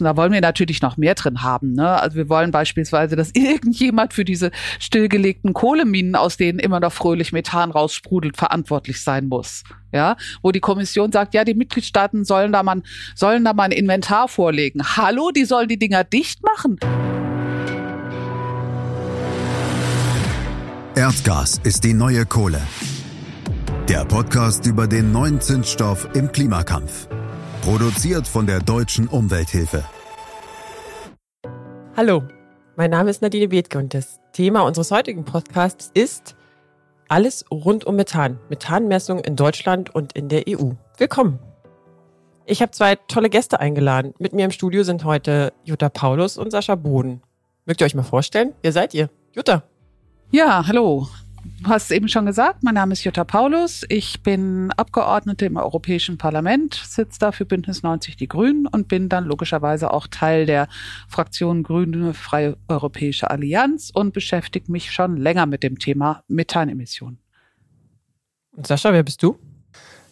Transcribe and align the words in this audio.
Da 0.00 0.16
wollen 0.16 0.32
wir 0.32 0.40
natürlich 0.40 0.80
noch 0.80 0.96
mehr 0.96 1.14
drin 1.14 1.42
haben. 1.42 1.72
Ne? 1.72 1.88
Also 1.88 2.16
wir 2.16 2.28
wollen 2.28 2.52
beispielsweise, 2.52 3.16
dass 3.16 3.30
irgendjemand 3.34 4.14
für 4.14 4.24
diese 4.24 4.50
stillgelegten 4.78 5.52
Kohleminen, 5.52 6.14
aus 6.14 6.36
denen 6.36 6.58
immer 6.58 6.80
noch 6.80 6.92
fröhlich 6.92 7.32
Methan 7.32 7.70
raussprudelt, 7.70 8.36
verantwortlich 8.36 9.02
sein 9.02 9.26
muss. 9.26 9.64
Ja, 9.90 10.16
wo 10.42 10.52
die 10.52 10.60
Kommission 10.60 11.12
sagt, 11.12 11.32
ja, 11.34 11.44
die 11.44 11.54
Mitgliedstaaten 11.54 12.24
sollen 12.24 12.52
da 12.52 12.62
mal, 12.62 12.82
sollen 13.14 13.44
da 13.44 13.54
mal 13.54 13.64
ein 13.64 13.72
Inventar 13.72 14.28
vorlegen. 14.28 14.82
Hallo, 14.96 15.30
die 15.34 15.46
sollen 15.46 15.68
die 15.68 15.78
Dinger 15.78 16.04
dicht 16.04 16.42
machen. 16.44 16.78
Erdgas 20.94 21.60
ist 21.64 21.84
die 21.84 21.94
neue 21.94 22.26
Kohle. 22.26 22.60
Der 23.88 24.04
Podcast 24.04 24.66
über 24.66 24.86
den 24.86 25.10
neuen 25.12 25.40
Zinsstoff 25.40 26.08
im 26.14 26.30
Klimakampf. 26.30 27.08
Produziert 27.68 28.26
von 28.26 28.46
der 28.46 28.60
Deutschen 28.60 29.08
Umwelthilfe. 29.08 29.84
Hallo, 31.94 32.22
mein 32.76 32.90
Name 32.90 33.10
ist 33.10 33.20
Nadine 33.20 33.48
Bethke 33.48 33.76
und 33.76 33.92
das 33.92 34.20
Thema 34.32 34.62
unseres 34.62 34.90
heutigen 34.90 35.26
Podcasts 35.26 35.90
ist 35.92 36.34
alles 37.08 37.44
rund 37.50 37.84
um 37.84 37.96
Methan. 37.96 38.38
Methanmessung 38.48 39.18
in 39.18 39.36
Deutschland 39.36 39.94
und 39.94 40.14
in 40.14 40.30
der 40.30 40.44
EU. 40.48 40.70
Willkommen. 40.96 41.40
Ich 42.46 42.62
habe 42.62 42.72
zwei 42.72 42.96
tolle 42.96 43.28
Gäste 43.28 43.60
eingeladen. 43.60 44.14
Mit 44.18 44.32
mir 44.32 44.46
im 44.46 44.50
Studio 44.50 44.82
sind 44.82 45.04
heute 45.04 45.52
Jutta 45.62 45.90
Paulus 45.90 46.38
und 46.38 46.50
Sascha 46.50 46.74
Boden. 46.74 47.20
Mögt 47.66 47.82
ihr 47.82 47.84
euch 47.84 47.94
mal 47.94 48.02
vorstellen? 48.02 48.54
Wer 48.62 48.72
seid 48.72 48.94
ihr? 48.94 49.10
Jutta. 49.34 49.62
Ja, 50.30 50.66
hallo. 50.66 51.06
Du 51.62 51.68
hast 51.68 51.84
es 51.84 51.90
eben 51.90 52.08
schon 52.08 52.26
gesagt, 52.26 52.62
mein 52.62 52.74
Name 52.74 52.92
ist 52.92 53.04
Jutta 53.04 53.24
Paulus. 53.24 53.84
Ich 53.88 54.22
bin 54.22 54.70
Abgeordnete 54.76 55.46
im 55.46 55.56
Europäischen 55.56 56.18
Parlament, 56.18 56.74
sitze 56.74 57.18
da 57.18 57.32
für 57.32 57.44
Bündnis 57.44 57.82
90 57.82 58.16
Die 58.16 58.28
Grünen 58.28 58.66
und 58.66 58.88
bin 58.88 59.08
dann 59.08 59.24
logischerweise 59.24 59.92
auch 59.92 60.06
Teil 60.06 60.46
der 60.46 60.68
Fraktion 61.08 61.62
Grüne 61.62 62.14
Freie 62.14 62.56
Europäische 62.68 63.30
Allianz 63.30 63.90
und 63.92 64.12
beschäftige 64.12 64.70
mich 64.70 64.92
schon 64.92 65.16
länger 65.16 65.46
mit 65.46 65.62
dem 65.62 65.78
Thema 65.78 66.22
Methanemissionen. 66.28 67.18
Sascha, 68.62 68.92
wer 68.92 69.02
bist 69.02 69.22
du? 69.22 69.38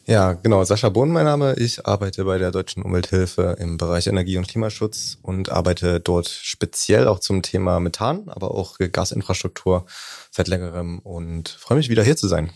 Ja, 0.09 0.35
genau. 0.35 0.63
Sascha 0.63 0.89
Bohn, 0.89 1.11
mein 1.11 1.25
Name. 1.25 1.57
Ich 1.57 1.85
arbeite 1.85 2.25
bei 2.25 2.39
der 2.39 2.53
Deutschen 2.53 2.85
Umwelthilfe 2.85 3.57
im 3.59 3.77
Bereich 3.77 4.07
Energie- 4.07 4.39
und 4.39 4.47
Klimaschutz 4.47 5.19
und 5.21 5.51
arbeite 5.51 5.99
dort 5.99 6.29
speziell 6.29 7.09
auch 7.09 7.19
zum 7.19 7.43
Thema 7.43 7.81
Methan, 7.81 8.29
aber 8.29 8.53
auch 8.53 8.79
Gasinfrastruktur 8.79 9.85
seit 10.31 10.47
längerem 10.47 11.01
und 11.01 11.49
freue 11.49 11.79
mich 11.79 11.89
wieder 11.89 12.05
hier 12.05 12.17
zu 12.17 12.29
sein. 12.29 12.51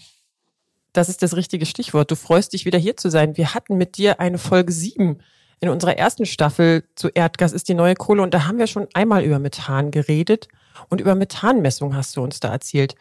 Das 0.93 1.09
ist 1.09 1.23
das 1.23 1.35
richtige 1.35 1.67
Stichwort. 1.67 2.13
Du 2.13 2.15
freust 2.15 2.53
dich 2.53 2.67
wieder 2.67 2.79
hier 2.79 2.97
zu 2.97 3.11
sein. 3.11 3.37
Wir 3.37 3.53
hatten 3.53 3.77
mit 3.77 3.97
dir 3.97 4.21
eine 4.21 4.39
Folge 4.39 4.73
7 4.73 5.21
in 5.59 5.69
unserer 5.69 5.99
ersten 5.99 6.27
Staffel 6.27 6.85
zu 6.95 7.09
Erdgas 7.09 7.53
ist 7.53 7.69
die 7.69 7.75
neue 7.75 7.95
Kohle 7.95 8.23
und 8.23 8.33
da 8.33 8.47
haben 8.47 8.59
wir 8.59 8.69
schon 8.69 8.87
einmal 8.95 9.25
über 9.25 9.41
Methan 9.41 9.91
geredet 9.91 10.47
und 10.89 11.01
über 11.01 11.17
Methanmessung 11.17 11.97
hast 11.97 12.17
du 12.17 12.23
uns 12.23 12.39
da 12.39 12.51
erzählt. 12.51 12.95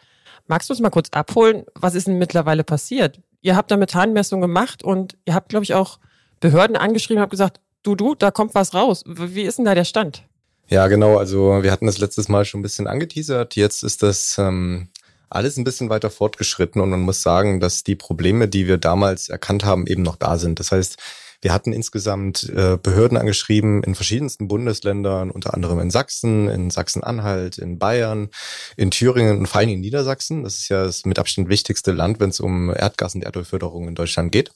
Magst 0.48 0.68
du 0.68 0.72
uns 0.72 0.80
mal 0.80 0.90
kurz 0.90 1.08
abholen? 1.10 1.64
Was 1.74 1.94
ist 1.94 2.08
denn 2.08 2.18
mittlerweile 2.18 2.64
passiert? 2.64 3.20
Ihr 3.42 3.56
habt 3.56 3.70
da 3.70 3.76
Methanmessung 3.76 4.40
gemacht 4.40 4.82
und 4.82 5.16
ihr 5.24 5.34
habt, 5.34 5.48
glaube 5.48 5.64
ich, 5.64 5.74
auch 5.74 5.98
Behörden 6.40 6.76
angeschrieben, 6.76 7.20
habt 7.20 7.30
gesagt, 7.30 7.60
du, 7.82 7.94
du, 7.94 8.14
da 8.14 8.30
kommt 8.30 8.54
was 8.54 8.74
raus. 8.74 9.04
Wie 9.06 9.42
ist 9.42 9.58
denn 9.58 9.64
da 9.64 9.74
der 9.74 9.84
Stand? 9.84 10.24
Ja, 10.68 10.86
genau. 10.86 11.16
Also 11.18 11.62
wir 11.62 11.72
hatten 11.72 11.86
das 11.86 11.98
letztes 11.98 12.28
Mal 12.28 12.44
schon 12.44 12.60
ein 12.60 12.62
bisschen 12.62 12.86
angeteasert. 12.86 13.56
Jetzt 13.56 13.82
ist 13.82 14.02
das 14.02 14.38
ähm, 14.38 14.88
alles 15.28 15.56
ein 15.56 15.64
bisschen 15.64 15.90
weiter 15.90 16.10
fortgeschritten 16.10 16.80
und 16.80 16.90
man 16.90 17.00
muss 17.00 17.22
sagen, 17.22 17.60
dass 17.60 17.84
die 17.84 17.96
Probleme, 17.96 18.48
die 18.48 18.66
wir 18.66 18.78
damals 18.78 19.28
erkannt 19.28 19.64
haben, 19.64 19.86
eben 19.86 20.02
noch 20.02 20.16
da 20.16 20.38
sind. 20.38 20.60
Das 20.60 20.72
heißt, 20.72 20.96
wir 21.42 21.52
hatten 21.52 21.72
insgesamt 21.72 22.48
äh, 22.50 22.76
Behörden 22.76 23.16
angeschrieben 23.16 23.82
in 23.82 23.94
verschiedensten 23.94 24.48
Bundesländern, 24.48 25.30
unter 25.30 25.54
anderem 25.54 25.80
in 25.80 25.90
Sachsen, 25.90 26.48
in 26.48 26.70
Sachsen-Anhalt, 26.70 27.58
in 27.58 27.78
Bayern, 27.78 28.28
in 28.76 28.90
Thüringen 28.90 29.38
und 29.38 29.46
vor 29.46 29.60
allem 29.60 29.70
in 29.70 29.80
Niedersachsen. 29.80 30.44
Das 30.44 30.56
ist 30.56 30.68
ja 30.68 30.84
das 30.84 31.06
mit 31.06 31.18
Abstand 31.18 31.48
wichtigste 31.48 31.92
Land, 31.92 32.20
wenn 32.20 32.30
es 32.30 32.40
um 32.40 32.70
Erdgas- 32.70 33.14
und 33.14 33.24
Erdölförderung 33.24 33.88
in 33.88 33.94
Deutschland 33.94 34.32
geht. 34.32 34.52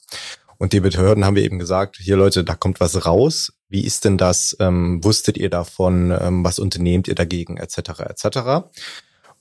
Und 0.57 0.73
die 0.73 0.79
Behörden 0.79 1.25
haben 1.25 1.35
wir 1.35 1.43
eben 1.43 1.59
gesagt, 1.59 1.97
hier 1.97 2.17
Leute, 2.17 2.43
da 2.43 2.55
kommt 2.55 2.79
was 2.79 3.05
raus. 3.05 3.51
Wie 3.67 3.83
ist 3.83 4.05
denn 4.05 4.17
das? 4.17 4.55
Ähm, 4.59 5.03
wusstet 5.03 5.37
ihr 5.37 5.49
davon? 5.49 6.15
Ähm, 6.17 6.45
was 6.45 6.59
unternehmt 6.59 7.07
ihr 7.07 7.15
dagegen? 7.15 7.57
Etc. 7.57 7.77
etc. 7.99 8.67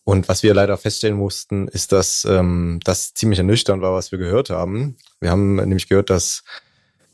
Und 0.02 0.28
was 0.28 0.42
wir 0.42 0.54
leider 0.54 0.76
feststellen 0.76 1.16
mussten, 1.16 1.68
ist, 1.68 1.92
dass 1.92 2.24
ähm, 2.24 2.80
das 2.84 3.14
ziemlich 3.14 3.38
ernüchternd 3.38 3.80
war, 3.80 3.94
was 3.94 4.12
wir 4.12 4.18
gehört 4.18 4.50
haben. 4.50 4.96
Wir 5.20 5.30
haben 5.30 5.56
nämlich 5.56 5.88
gehört, 5.88 6.10
dass 6.10 6.42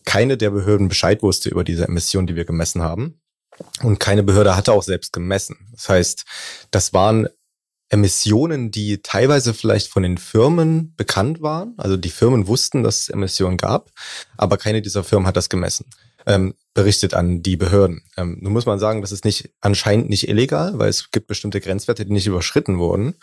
keine 0.05 0.37
der 0.37 0.51
Behörden 0.51 0.89
Bescheid 0.89 1.23
wusste 1.23 1.49
über 1.49 1.65
diese 1.65 1.87
Emissionen, 1.87 2.27
die 2.27 2.37
wir 2.37 2.45
gemessen 2.45 2.83
haben. 2.83 3.21
Und 3.83 4.01
keine 4.01 4.23
Behörde 4.23 4.57
hatte 4.57 4.73
auch 4.73 4.83
selbst 4.83 5.13
gemessen. 5.13 5.69
Das 5.73 5.89
heißt, 5.89 6.25
das 6.71 6.93
waren 6.93 7.29
Emissionen, 7.91 8.71
die 8.71 9.03
teilweise 9.03 9.53
vielleicht 9.53 9.89
von 9.89 10.03
den 10.03 10.17
Firmen 10.17 10.95
bekannt 10.97 11.43
waren. 11.43 11.75
Also 11.77 11.97
die 11.97 12.11
Firmen 12.11 12.47
wussten, 12.47 12.83
dass 12.83 13.03
es 13.03 13.09
Emissionen 13.09 13.57
gab, 13.57 13.91
aber 14.37 14.57
keine 14.57 14.81
dieser 14.81 15.05
Firmen 15.05 15.27
hat 15.27 15.37
das 15.37 15.49
gemessen 15.49 15.87
ähm, 16.31 16.55
berichtet 16.73 17.15
an 17.15 17.43
die 17.43 17.57
Behörden. 17.57 18.03
Ähm, 18.17 18.39
nun 18.41 18.53
muss 18.53 18.65
man 18.65 18.79
sagen, 18.79 19.01
das 19.01 19.11
ist 19.11 19.25
nicht 19.25 19.51
anscheinend 19.61 20.09
nicht 20.09 20.29
illegal, 20.29 20.79
weil 20.79 20.89
es 20.89 21.11
gibt 21.11 21.27
bestimmte 21.27 21.61
Grenzwerte, 21.61 22.07
die 22.07 22.13
nicht 22.13 22.29
überschritten 22.29 22.79
wurden. 22.79 23.15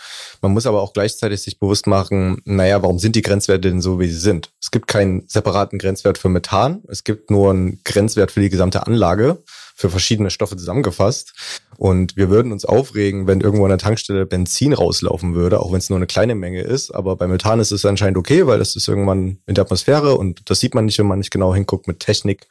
Man 0.41 0.51
muss 0.51 0.65
aber 0.65 0.81
auch 0.81 0.91
gleichzeitig 0.91 1.41
sich 1.41 1.57
bewusst 1.57 1.87
machen, 1.87 2.41
naja, 2.43 2.81
warum 2.81 2.99
sind 2.99 3.15
die 3.15 3.21
Grenzwerte 3.21 3.69
denn 3.69 3.81
so, 3.81 4.01
wie 4.01 4.09
sie 4.09 4.19
sind? 4.19 4.51
Es 4.61 4.71
gibt 4.71 4.87
keinen 4.87 5.25
separaten 5.27 5.79
Grenzwert 5.79 6.17
für 6.17 6.27
Methan, 6.27 6.83
es 6.89 7.05
gibt 7.05 7.31
nur 7.31 7.51
einen 7.51 7.81
Grenzwert 7.85 8.31
für 8.31 8.41
die 8.41 8.49
gesamte 8.49 8.85
Anlage 8.85 9.41
für 9.77 9.91
verschiedene 9.91 10.31
Stoffe 10.31 10.57
zusammengefasst. 10.57 11.33
Und 11.77 12.17
wir 12.17 12.31
würden 12.31 12.51
uns 12.51 12.65
aufregen, 12.65 13.27
wenn 13.27 13.41
irgendwo 13.41 13.63
an 13.63 13.69
der 13.69 13.77
Tankstelle 13.77 14.25
Benzin 14.25 14.73
rauslaufen 14.73 15.35
würde, 15.35 15.59
auch 15.59 15.71
wenn 15.71 15.77
es 15.77 15.91
nur 15.91 15.97
eine 15.97 16.07
kleine 16.07 16.33
Menge 16.33 16.61
ist. 16.61 16.89
Aber 16.89 17.15
bei 17.15 17.27
Methan 17.27 17.59
ist 17.59 17.71
es 17.71 17.85
anscheinend 17.85 18.17
okay, 18.17 18.47
weil 18.47 18.57
das 18.57 18.75
ist 18.75 18.87
irgendwann 18.87 19.37
in 19.45 19.53
der 19.53 19.65
Atmosphäre 19.65 20.17
und 20.17 20.49
das 20.49 20.59
sieht 20.59 20.73
man 20.73 20.85
nicht, 20.85 20.97
wenn 20.97 21.05
man 21.05 21.19
nicht 21.19 21.29
genau 21.29 21.53
hinguckt 21.53 21.87
mit 21.87 21.99
Technik. 21.99 22.47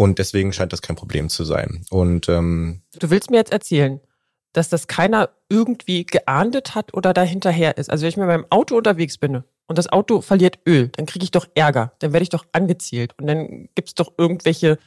Und 0.00 0.18
deswegen 0.18 0.54
scheint 0.54 0.72
das 0.72 0.80
kein 0.80 0.96
Problem 0.96 1.28
zu 1.28 1.44
sein. 1.44 1.84
Und 1.90 2.26
ähm, 2.30 2.80
du 2.98 3.10
willst 3.10 3.30
mir 3.30 3.36
jetzt 3.36 3.52
erzählen, 3.52 4.00
dass 4.54 4.70
das 4.70 4.86
keiner 4.86 5.28
irgendwie 5.50 6.06
geahndet 6.06 6.74
hat 6.74 6.94
oder 6.94 7.12
dahinterher 7.12 7.76
ist. 7.76 7.90
Also 7.90 8.04
wenn 8.04 8.08
ich 8.08 8.16
mit 8.16 8.26
meinem 8.26 8.46
Auto 8.48 8.78
unterwegs 8.78 9.18
bin 9.18 9.44
und 9.66 9.76
das 9.76 9.92
Auto 9.92 10.22
verliert 10.22 10.58
Öl, 10.66 10.88
dann 10.88 11.04
kriege 11.04 11.24
ich 11.24 11.32
doch 11.32 11.46
Ärger, 11.54 11.92
dann 11.98 12.14
werde 12.14 12.22
ich 12.22 12.30
doch 12.30 12.46
angezielt 12.52 13.12
und 13.18 13.26
dann 13.26 13.68
gibt 13.74 13.88
es 13.88 13.94
doch 13.94 14.14
irgendwelche 14.16 14.78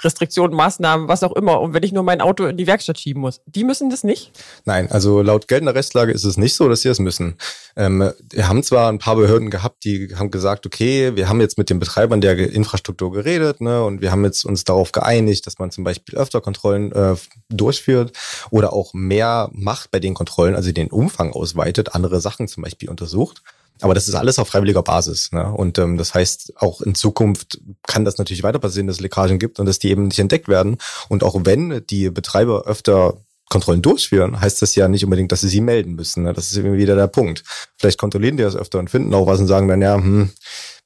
Restriktionen, 0.00 0.56
Maßnahmen, 0.56 1.08
was 1.08 1.22
auch 1.22 1.32
immer. 1.32 1.60
Und 1.60 1.74
wenn 1.74 1.82
ich 1.82 1.92
nur 1.92 2.02
mein 2.02 2.20
Auto 2.20 2.46
in 2.46 2.56
die 2.56 2.66
Werkstatt 2.66 2.98
schieben 2.98 3.20
muss, 3.20 3.40
die 3.46 3.64
müssen 3.64 3.90
das 3.90 4.04
nicht? 4.04 4.32
Nein, 4.64 4.90
also 4.90 5.22
laut 5.22 5.48
geltender 5.48 5.74
Rechtslage 5.74 6.12
ist 6.12 6.24
es 6.24 6.36
nicht 6.36 6.54
so, 6.54 6.68
dass 6.68 6.82
sie 6.82 6.88
es 6.88 6.98
müssen. 6.98 7.36
Ähm, 7.76 8.12
wir 8.30 8.48
haben 8.48 8.62
zwar 8.62 8.90
ein 8.90 8.98
paar 8.98 9.16
Behörden 9.16 9.50
gehabt, 9.50 9.84
die 9.84 10.14
haben 10.16 10.30
gesagt, 10.30 10.66
okay, 10.66 11.16
wir 11.16 11.28
haben 11.28 11.40
jetzt 11.40 11.58
mit 11.58 11.70
den 11.70 11.78
Betreibern 11.78 12.20
der 12.20 12.38
Infrastruktur 12.38 13.12
geredet, 13.12 13.60
ne, 13.60 13.82
und 13.82 14.00
wir 14.02 14.10
haben 14.10 14.24
jetzt 14.24 14.44
uns 14.44 14.64
darauf 14.64 14.92
geeinigt, 14.92 15.46
dass 15.46 15.58
man 15.58 15.70
zum 15.70 15.84
Beispiel 15.84 16.18
öfter 16.18 16.40
Kontrollen 16.40 16.92
äh, 16.92 17.14
durchführt 17.48 18.12
oder 18.50 18.72
auch 18.72 18.92
mehr 18.94 19.48
macht 19.52 19.90
bei 19.90 20.00
den 20.00 20.14
Kontrollen, 20.14 20.54
also 20.54 20.72
den 20.72 20.90
Umfang 20.90 21.32
ausweitet, 21.32 21.94
andere 21.94 22.20
Sachen 22.20 22.48
zum 22.48 22.62
Beispiel 22.62 22.90
untersucht. 22.90 23.42
Aber 23.82 23.94
das 23.94 24.08
ist 24.08 24.14
alles 24.14 24.38
auf 24.38 24.48
freiwilliger 24.48 24.82
Basis. 24.82 25.32
Ne? 25.32 25.52
Und 25.52 25.78
ähm, 25.78 25.98
das 25.98 26.14
heißt, 26.14 26.54
auch 26.56 26.80
in 26.80 26.94
Zukunft 26.94 27.60
kann 27.86 28.04
das 28.04 28.16
natürlich 28.16 28.42
weiter 28.42 28.60
passieren, 28.60 28.86
dass 28.86 28.96
es 28.96 29.02
Leckagen 29.02 29.38
gibt 29.38 29.58
und 29.58 29.66
dass 29.66 29.78
die 29.78 29.90
eben 29.90 30.06
nicht 30.06 30.18
entdeckt 30.18 30.48
werden. 30.48 30.78
Und 31.08 31.24
auch 31.24 31.38
wenn 31.42 31.84
die 31.90 32.08
Betreiber 32.10 32.64
öfter 32.66 33.18
Kontrollen 33.50 33.82
durchführen, 33.82 34.40
heißt 34.40 34.62
das 34.62 34.74
ja 34.76 34.88
nicht 34.88 35.04
unbedingt, 35.04 35.30
dass 35.32 35.42
sie 35.42 35.48
sie 35.48 35.60
melden 35.60 35.94
müssen. 35.94 36.22
Ne? 36.22 36.32
Das 36.32 36.50
ist 36.50 36.56
immer 36.56 36.74
wieder 36.74 36.96
der 36.96 37.08
Punkt. 37.08 37.42
Vielleicht 37.76 37.98
kontrollieren 37.98 38.36
die 38.36 38.44
das 38.44 38.56
öfter 38.56 38.78
und 38.78 38.88
finden 38.88 39.12
auch 39.12 39.26
was 39.26 39.40
und 39.40 39.46
sagen 39.46 39.68
dann, 39.68 39.82
ja, 39.82 39.96
hm, 39.96 40.30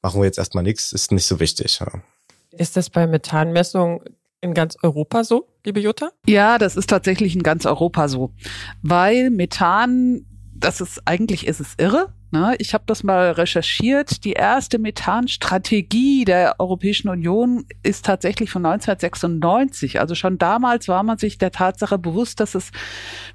machen 0.01 0.19
wir 0.19 0.25
jetzt 0.25 0.37
erstmal 0.37 0.63
nichts, 0.63 0.91
ist 0.91 1.11
nicht 1.11 1.25
so 1.25 1.39
wichtig. 1.39 1.79
Ja. 1.79 1.87
Ist 2.51 2.75
das 2.75 2.89
bei 2.89 3.07
Methanmessungen 3.07 4.01
in 4.41 4.53
ganz 4.53 4.75
Europa 4.81 5.23
so, 5.23 5.47
liebe 5.63 5.79
Jutta? 5.79 6.09
Ja, 6.25 6.57
das 6.57 6.75
ist 6.75 6.89
tatsächlich 6.89 7.35
in 7.35 7.43
ganz 7.43 7.65
Europa 7.65 8.07
so. 8.07 8.33
Weil 8.81 9.29
Methan, 9.29 10.25
das 10.53 10.81
ist 10.81 11.01
eigentlich 11.05 11.47
ist 11.47 11.59
es 11.59 11.75
irre, 11.77 12.13
Ne? 12.31 12.55
Ich 12.59 12.73
habe 12.73 12.83
das 12.87 13.03
mal 13.03 13.31
recherchiert. 13.31 14.23
Die 14.25 14.33
erste 14.33 14.79
Methanstrategie 14.79 16.25
der 16.25 16.59
Europäischen 16.59 17.07
Union 17.07 17.65
ist 17.83 18.05
tatsächlich 18.05 18.51
von 18.51 18.65
1996. 18.65 19.99
Also 19.99 20.13
schon 20.13 20.37
damals 20.37 20.87
war 20.87 21.03
man 21.03 21.17
sich 21.17 21.37
der 21.37 21.51
Tatsache 21.51 21.97
bewusst, 21.97 22.39
dass 22.39 22.55
es 22.55 22.71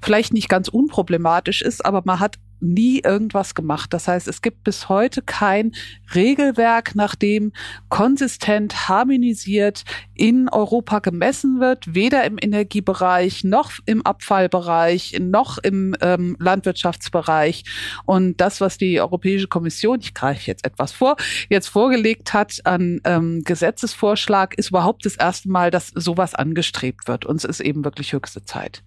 vielleicht 0.01 0.33
nicht 0.33 0.47
ganz 0.47 0.67
unproblematisch 0.67 1.61
ist, 1.61 1.83
aber 1.85 2.03
man 2.05 2.19
hat 2.19 2.37
nie 2.63 2.99
irgendwas 2.99 3.53
gemacht. 3.53 3.93
Das 3.93 4.07
heißt, 4.07 4.27
es 4.27 4.41
gibt 4.41 4.63
bis 4.63 4.89
heute 4.89 5.21
kein 5.21 5.73
Regelwerk, 6.15 6.95
nach 6.95 7.15
dem 7.15 7.51
konsistent 7.89 8.87
harmonisiert 8.87 9.83
in 10.15 10.49
Europa 10.49 10.99
gemessen 10.99 11.59
wird, 11.59 11.93
weder 11.93 12.23
im 12.23 12.37
Energiebereich 12.41 13.43
noch 13.43 13.71
im 13.85 14.05
Abfallbereich 14.05 15.17
noch 15.19 15.57
im 15.57 15.95
ähm, 16.01 16.37
Landwirtschaftsbereich. 16.39 17.63
Und 18.05 18.39
das, 18.39 18.61
was 18.61 18.77
die 18.77 18.99
Europäische 19.01 19.47
Kommission, 19.47 19.99
ich 19.99 20.13
greife 20.13 20.47
jetzt 20.47 20.65
etwas 20.65 20.91
vor, 20.91 21.17
jetzt 21.49 21.67
vorgelegt 21.67 22.33
hat 22.33 22.61
an 22.63 23.01
ähm, 23.03 23.43
Gesetzesvorschlag, 23.43 24.57
ist 24.57 24.69
überhaupt 24.69 25.05
das 25.05 25.15
erste 25.15 25.49
Mal, 25.49 25.71
dass 25.71 25.89
sowas 25.89 26.33
angestrebt 26.35 27.07
wird. 27.07 27.25
Und 27.25 27.37
es 27.37 27.43
ist 27.43 27.59
eben 27.59 27.83
wirklich 27.83 28.13
höchste 28.13 28.43
Zeit. 28.43 28.83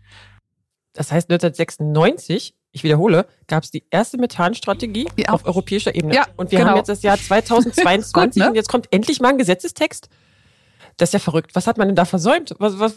Das 0.97 1.13
heißt, 1.13 1.31
1996 1.31 2.55
ich 2.77 2.85
wiederhole, 2.85 3.27
gab 3.49 3.65
es 3.65 3.71
die 3.71 3.85
erste 3.91 4.19
Methanstrategie 4.19 5.09
ja. 5.17 5.31
auf 5.31 5.47
europäischer 5.47 5.95
Ebene. 5.95 6.15
Ja, 6.15 6.27
und 6.37 6.51
wir 6.51 6.59
genau. 6.59 6.71
haben 6.71 6.77
jetzt 6.77 6.89
das 6.89 7.03
Jahr 7.03 7.19
2022 7.19 8.13
Gut, 8.13 8.37
ne? 8.37 8.51
und 8.51 8.55
jetzt 8.55 8.69
kommt 8.69 8.87
endlich 8.91 9.21
mal 9.21 9.31
ein 9.31 9.39
Gesetzestext. 9.39 10.09
Das 10.99 11.11
ist 11.11 11.13
ja 11.15 11.19
verrückt. 11.19 11.51
Was 11.55 11.67
hat 11.67 11.77
man 11.79 11.89
denn 11.89 11.97
da 11.97 12.05
versäumt? 12.05 12.55
Was, 12.59 12.79
was, 12.79 12.95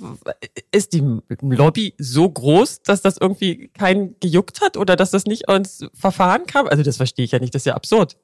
ist 0.71 0.93
die 0.93 1.03
Lobby 1.41 1.95
so 1.97 2.29
groß, 2.29 2.83
dass 2.83 3.01
das 3.01 3.17
irgendwie 3.17 3.69
keinen 3.69 4.15
gejuckt 4.19 4.61
hat 4.61 4.77
oder 4.77 4.95
dass 4.95 5.11
das 5.11 5.25
nicht 5.25 5.49
ins 5.49 5.85
Verfahren 5.93 6.45
kam? 6.45 6.67
Also 6.67 6.83
das 6.83 6.97
verstehe 6.97 7.25
ich 7.25 7.31
ja 7.31 7.39
nicht. 7.39 7.53
Das 7.53 7.61
ist 7.61 7.65
ja 7.65 7.75
absurd. 7.75 8.17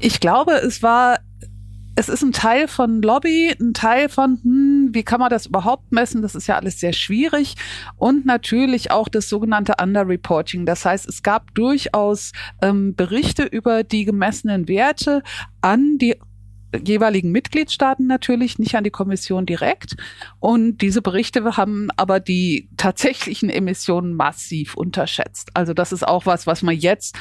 Ich 0.00 0.20
glaube, 0.20 0.52
es 0.52 0.82
war 0.82 1.18
es 1.98 2.08
ist 2.08 2.22
ein 2.22 2.30
Teil 2.30 2.68
von 2.68 3.02
Lobby, 3.02 3.52
ein 3.60 3.74
Teil 3.74 4.08
von, 4.08 4.38
hm, 4.40 4.90
wie 4.92 5.02
kann 5.02 5.18
man 5.18 5.30
das 5.30 5.46
überhaupt 5.46 5.90
messen? 5.90 6.22
Das 6.22 6.36
ist 6.36 6.46
ja 6.46 6.54
alles 6.54 6.78
sehr 6.78 6.92
schwierig. 6.92 7.56
Und 7.96 8.24
natürlich 8.24 8.92
auch 8.92 9.08
das 9.08 9.28
sogenannte 9.28 9.74
Underreporting. 9.82 10.64
Das 10.64 10.84
heißt, 10.84 11.08
es 11.08 11.24
gab 11.24 11.52
durchaus 11.56 12.30
ähm, 12.62 12.94
Berichte 12.94 13.42
über 13.42 13.82
die 13.82 14.04
gemessenen 14.04 14.68
Werte 14.68 15.24
an 15.60 15.98
die 15.98 16.14
jeweiligen 16.84 17.32
Mitgliedstaaten 17.32 18.06
natürlich, 18.06 18.58
nicht 18.58 18.74
an 18.74 18.84
die 18.84 18.90
Kommission 18.90 19.46
direkt. 19.46 19.96
Und 20.40 20.78
diese 20.78 21.02
Berichte 21.02 21.56
haben 21.56 21.88
aber 21.96 22.20
die 22.20 22.68
tatsächlichen 22.76 23.50
Emissionen 23.50 24.14
massiv 24.14 24.74
unterschätzt. 24.74 25.50
Also 25.54 25.74
das 25.74 25.92
ist 25.92 26.06
auch 26.06 26.26
was, 26.26 26.46
was 26.46 26.62
man 26.62 26.76
jetzt 26.76 27.16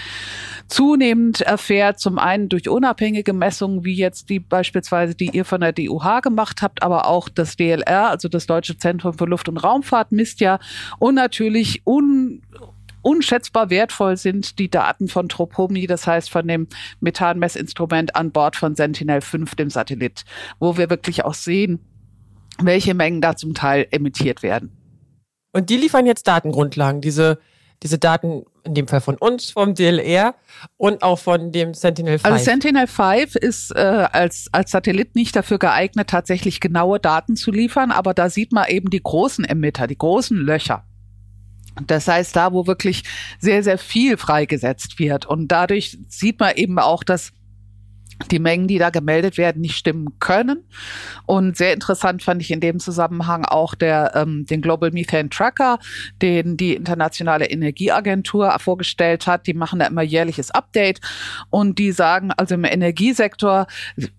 zunehmend 0.68 1.42
erfährt. 1.42 2.00
Zum 2.00 2.20
einen 2.20 2.50
durch 2.50 2.68
unabhängige 2.68 3.34
Messungen, 3.34 3.86
wie 3.86 3.96
jetzt 3.96 4.30
die 4.30 4.40
beispielsweise, 4.40 5.16
die 5.16 5.30
ihr 5.30 5.46
von 5.46 5.62
der 5.62 5.72
DUH 5.72 6.22
gemacht 6.22 6.62
habt, 6.62 6.84
aber 6.84 7.08
auch 7.08 7.30
das 7.30 7.56
DLR, 7.56 8.10
also 8.10 8.28
das 8.28 8.48
Deutsche 8.48 8.78
Zentrum 8.78 9.18
für 9.18 9.26
Luft- 9.26 9.50
und 9.50 9.58
Raumfahrt, 9.58 10.12
misst 10.12 10.40
ja 10.42 10.60
und 11.00 11.16
natürlich 11.16 11.82
un 11.86 12.42
unschätzbar 13.02 13.70
wertvoll 13.70 14.18
sind 14.18 14.60
die 14.60 14.70
Daten 14.70 15.08
von 15.08 15.30
Tropomi, 15.30 15.88
das 15.88 16.08
heißt 16.08 16.30
von 16.30 16.48
dem 16.48 16.68
Methanmessinstrument 17.00 18.16
an 18.16 18.32
Bord 18.32 18.56
von 18.56 18.76
Sentinel-5, 18.76 19.56
dem 19.56 19.70
Satellit, 19.70 20.24
wo 20.60 20.78
wir 20.78 20.90
wirklich 20.90 21.26
auch 21.26 21.34
sehen, 21.34 21.80
welche 22.60 22.94
Mengen 22.94 23.22
da 23.22 23.36
zum 23.36 23.54
Teil 23.54 23.88
emittiert 23.92 24.44
werden. 24.44 24.72
Und 25.54 25.70
die 25.70 25.78
liefern 25.78 26.06
jetzt 26.06 26.28
Datengrundlagen, 26.28 27.02
diese, 27.02 27.40
diese 27.84 27.98
Daten 27.98 28.44
in 28.64 28.74
dem 28.74 28.88
Fall 28.88 29.02
von 29.02 29.16
uns, 29.16 29.52
vom 29.52 29.74
DLR 29.74 30.36
und 30.76 31.02
auch 31.02 31.20
von 31.20 31.52
dem 31.52 31.74
Sentinel-5. 31.74 32.26
Also 32.26 32.44
Sentinel-5 32.44 33.38
ist 33.38 33.72
äh, 33.76 33.80
als, 33.80 34.48
als 34.52 34.72
Satellit 34.72 35.16
nicht 35.16 35.36
dafür 35.36 35.58
geeignet, 35.58 36.10
tatsächlich 36.10 36.60
genaue 36.60 37.00
Daten 37.00 37.36
zu 37.36 37.52
liefern, 37.52 37.92
aber 37.92 38.14
da 38.14 38.30
sieht 38.30 38.52
man 38.52 38.68
eben 38.68 38.90
die 38.90 39.02
großen 39.02 39.46
Emitter, 39.46 39.88
die 39.88 39.98
großen 39.98 40.38
Löcher. 40.38 40.84
Das 41.86 42.08
heißt, 42.08 42.36
da, 42.36 42.54
wo 42.54 42.66
wirklich 42.68 43.04
sehr, 43.40 43.64
sehr 43.64 43.78
viel 43.78 44.18
freigesetzt 44.18 45.00
wird. 45.00 45.26
Und 45.26 45.50
dadurch 45.50 45.98
sieht 46.08 46.40
man 46.40 46.56
eben 46.56 46.80
auch, 46.80 47.04
dass 47.04 47.34
die 48.32 48.40
Mengen, 48.40 48.68
die 48.68 48.78
da 48.78 48.90
gemeldet 48.90 49.38
werden, 49.38 49.62
nicht 49.62 49.76
stimmen 49.76 50.20
können. 50.20 50.64
Und 51.26 51.58
sehr 51.58 51.74
interessant 51.74 52.24
fand 52.24 52.42
ich 52.42 52.52
in 52.52 52.60
dem 52.60 52.80
Zusammenhang 52.80 53.46
auch 53.46 53.76
der, 53.76 54.14
ähm, 54.16 54.46
den 54.46 54.62
Global 54.62 54.92
Methane 54.92 55.30
Tracker, 55.30 55.80
den 56.22 56.58
die 56.58 56.74
Internationale 56.74 57.46
Energieagentur 57.46 58.58
vorgestellt 58.60 59.28
hat. 59.28 59.48
Die 59.48 59.54
machen 59.54 59.80
da 59.80 59.86
immer 59.86 60.02
jährliches 60.02 60.52
Update 60.52 61.00
und 61.50 61.80
die 61.80 61.92
sagen, 61.92 62.32
also 62.32 62.56
im 62.56 62.64
Energiesektor 62.64 63.68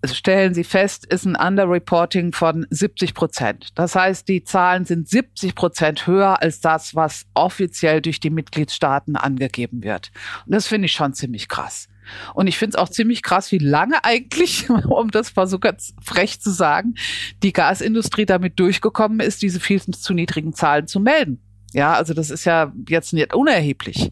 stellen 0.05 0.53
sie 0.53 0.63
fest, 0.63 1.05
ist 1.05 1.25
ein 1.25 1.35
Underreporting 1.35 2.31
von 2.31 2.65
70 2.69 3.13
Prozent. 3.13 3.69
Das 3.75 3.95
heißt, 3.95 4.27
die 4.27 4.43
Zahlen 4.43 4.85
sind 4.85 5.09
70 5.09 5.55
Prozent 5.55 6.07
höher 6.07 6.41
als 6.41 6.61
das, 6.61 6.95
was 6.95 7.25
offiziell 7.33 8.01
durch 8.01 8.19
die 8.19 8.29
Mitgliedstaaten 8.29 9.15
angegeben 9.15 9.83
wird. 9.83 10.11
Und 10.45 10.53
das 10.53 10.67
finde 10.67 10.85
ich 10.85 10.93
schon 10.93 11.13
ziemlich 11.13 11.47
krass. 11.47 11.87
Und 12.33 12.47
ich 12.47 12.57
finde 12.57 12.75
es 12.75 12.81
auch 12.81 12.89
ziemlich 12.89 13.23
krass, 13.23 13.51
wie 13.51 13.57
lange 13.57 14.03
eigentlich, 14.03 14.69
um 14.89 15.11
das 15.11 15.35
mal 15.35 15.47
so 15.47 15.59
ganz 15.59 15.93
frech 16.01 16.41
zu 16.41 16.51
sagen, 16.51 16.95
die 17.43 17.53
Gasindustrie 17.53 18.25
damit 18.25 18.59
durchgekommen 18.59 19.19
ist, 19.19 19.41
diese 19.41 19.59
viel 19.59 19.81
zu 19.81 20.13
niedrigen 20.13 20.53
Zahlen 20.53 20.87
zu 20.87 20.99
melden. 20.99 21.41
Ja, 21.73 21.93
also 21.93 22.13
das 22.13 22.29
ist 22.29 22.45
ja 22.45 22.73
jetzt 22.87 23.13
nicht 23.13 23.33
unerheblich. 23.33 24.11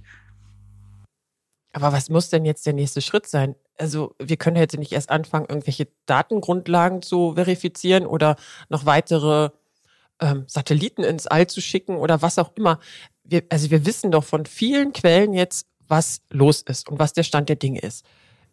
Aber 1.74 1.92
was 1.92 2.10
muss 2.10 2.30
denn 2.30 2.46
jetzt 2.46 2.66
der 2.66 2.74
nächste 2.74 3.02
Schritt 3.02 3.28
sein? 3.28 3.56
Also 3.78 4.16
wir 4.20 4.38
können 4.38 4.58
jetzt 4.58 4.78
nicht 4.78 4.92
erst 4.92 5.12
anfangen, 5.12 5.46
irgendwelche 5.48 5.88
Datengrundlagen 6.08 7.02
zu 7.02 7.36
verifizieren 7.36 8.08
oder 8.08 8.36
noch 8.70 8.86
weitere 8.86 9.52
ähm, 10.20 10.46
Satelliten 10.48 11.04
ins 11.04 11.28
All 11.28 11.48
zu 11.48 11.62
schicken 11.62 11.98
oder 11.98 12.22
was 12.22 12.40
auch 12.40 12.52
immer. 12.56 12.80
Wir, 13.24 13.44
also 13.50 13.70
wir 13.70 13.86
wissen 13.86 14.12
doch 14.12 14.24
von 14.24 14.46
vielen 14.46 14.94
Quellen 14.94 15.34
jetzt, 15.34 15.68
was 15.90 16.22
los 16.30 16.62
ist 16.62 16.90
und 16.90 17.00
was 17.00 17.14
der 17.14 17.24
Stand 17.24 17.50
der 17.50 17.56
Dinge 17.56 17.80
ist. 17.80 18.06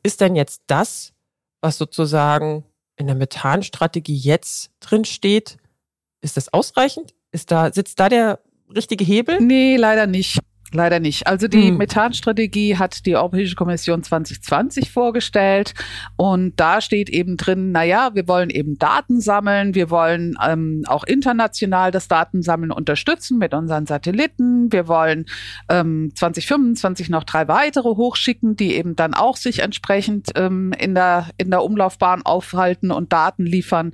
Ist 0.02 0.20
denn 0.20 0.36
jetzt 0.36 0.62
das, 0.66 1.12
was 1.60 1.78
sozusagen 1.78 2.64
in 2.96 3.06
der 3.06 3.16
Methanstrategie 3.16 4.16
jetzt 4.16 4.70
drin 4.80 5.04
steht, 5.04 5.56
ist 6.20 6.36
das 6.36 6.52
ausreichend? 6.52 7.14
Ist 7.32 7.50
da, 7.50 7.72
sitzt 7.72 7.98
da 8.00 8.08
der 8.08 8.40
richtige 8.74 9.04
Hebel? 9.04 9.40
Nee, 9.40 9.76
leider 9.76 10.06
nicht. 10.06 10.38
Leider 10.74 10.98
nicht. 10.98 11.28
Also 11.28 11.46
die 11.46 11.68
hm. 11.68 11.76
Methanstrategie 11.76 12.76
hat 12.76 13.06
die 13.06 13.14
Europäische 13.14 13.54
Kommission 13.54 14.02
2020 14.02 14.90
vorgestellt 14.90 15.72
und 16.16 16.58
da 16.58 16.80
steht 16.80 17.08
eben 17.08 17.36
drin, 17.36 17.70
na 17.70 17.84
ja, 17.84 18.10
wir 18.14 18.26
wollen 18.26 18.50
eben 18.50 18.76
Daten 18.76 19.20
sammeln, 19.20 19.76
wir 19.76 19.88
wollen 19.88 20.36
ähm, 20.44 20.82
auch 20.88 21.04
international 21.04 21.92
das 21.92 22.08
Datensammeln 22.08 22.72
unterstützen 22.72 23.38
mit 23.38 23.54
unseren 23.54 23.86
Satelliten, 23.86 24.72
wir 24.72 24.88
wollen 24.88 25.26
ähm, 25.68 26.10
2025 26.12 27.08
noch 27.08 27.22
drei 27.22 27.46
weitere 27.46 27.90
hochschicken, 27.90 28.56
die 28.56 28.74
eben 28.74 28.96
dann 28.96 29.14
auch 29.14 29.36
sich 29.36 29.60
entsprechend 29.60 30.30
ähm, 30.34 30.72
in 30.76 30.96
der 30.96 31.28
in 31.36 31.52
der 31.52 31.62
Umlaufbahn 31.62 32.22
aufhalten 32.22 32.90
und 32.90 33.12
Daten 33.12 33.46
liefern 33.46 33.92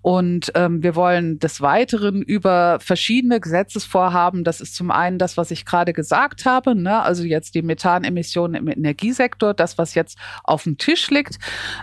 und 0.00 0.50
ähm, 0.54 0.82
wir 0.82 0.96
wollen 0.96 1.40
des 1.40 1.60
Weiteren 1.60 2.22
über 2.22 2.78
verschiedene 2.80 3.38
Gesetzesvorhaben, 3.38 4.44
das 4.44 4.62
ist 4.62 4.74
zum 4.74 4.90
einen 4.90 5.18
das, 5.18 5.36
was 5.36 5.50
ich 5.50 5.66
gerade 5.66 5.92
gesagt 5.92 6.21
gesagt 6.22 6.44
habe, 6.46 6.74
ne, 6.74 7.02
also 7.02 7.24
jetzt 7.24 7.54
die 7.54 7.62
Methanemissionen 7.62 8.54
im 8.54 8.68
Energiesektor, 8.68 9.54
das, 9.54 9.78
was 9.78 9.94
jetzt 9.94 10.18
auf 10.44 10.64
dem 10.64 10.78
Tisch 10.78 11.10
liegt. 11.10 11.38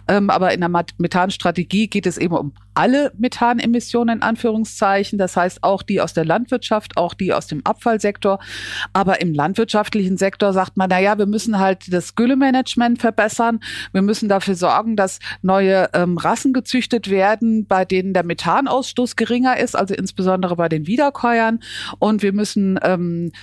Ähm, 0.07 0.30
aber 0.30 0.53
in 0.53 0.62
der 0.62 0.69
Methanstrategie 0.69 1.88
geht 1.88 2.06
es 2.06 2.18
eben 2.18 2.36
um 2.36 2.53
alle 2.74 3.12
Methanemissionen 3.18 4.19
in 4.19 4.21
Anführungszeichen. 4.21 5.19
Das 5.19 5.36
heißt 5.36 5.63
auch 5.63 5.83
die 5.83 6.00
aus 6.00 6.13
der 6.13 6.24
Landwirtschaft, 6.24 6.95
auch 6.95 7.13
die 7.13 7.33
aus 7.33 7.47
dem 7.47 7.65
Abfallsektor. 7.65 8.39
Aber 8.93 9.19
im 9.19 9.34
landwirtschaftlichen 9.34 10.17
Sektor 10.17 10.53
sagt 10.53 10.77
man, 10.77 10.89
na 10.89 11.00
ja, 11.00 11.17
wir 11.17 11.25
müssen 11.25 11.60
halt 11.60 11.91
das 11.91 12.15
Güllemanagement 12.15 13.01
verbessern. 13.01 13.60
Wir 13.91 14.01
müssen 14.01 14.29
dafür 14.29 14.55
sorgen, 14.55 14.96
dass 14.96 15.19
neue 15.41 15.89
ähm, 15.93 16.17
Rassen 16.17 16.53
gezüchtet 16.53 17.10
werden, 17.10 17.65
bei 17.65 17.84
denen 17.84 18.13
der 18.13 18.24
Methanausstoß 18.24 19.17
geringer 19.17 19.58
ist, 19.58 19.75
also 19.75 19.93
insbesondere 19.93 20.55
bei 20.55 20.69
den 20.69 20.88
Wiederkäuern. 20.88 21.60
Und 22.00 22.24
wir 22.24 22.31
müssen 22.31 22.79
ähm, 22.81 23.34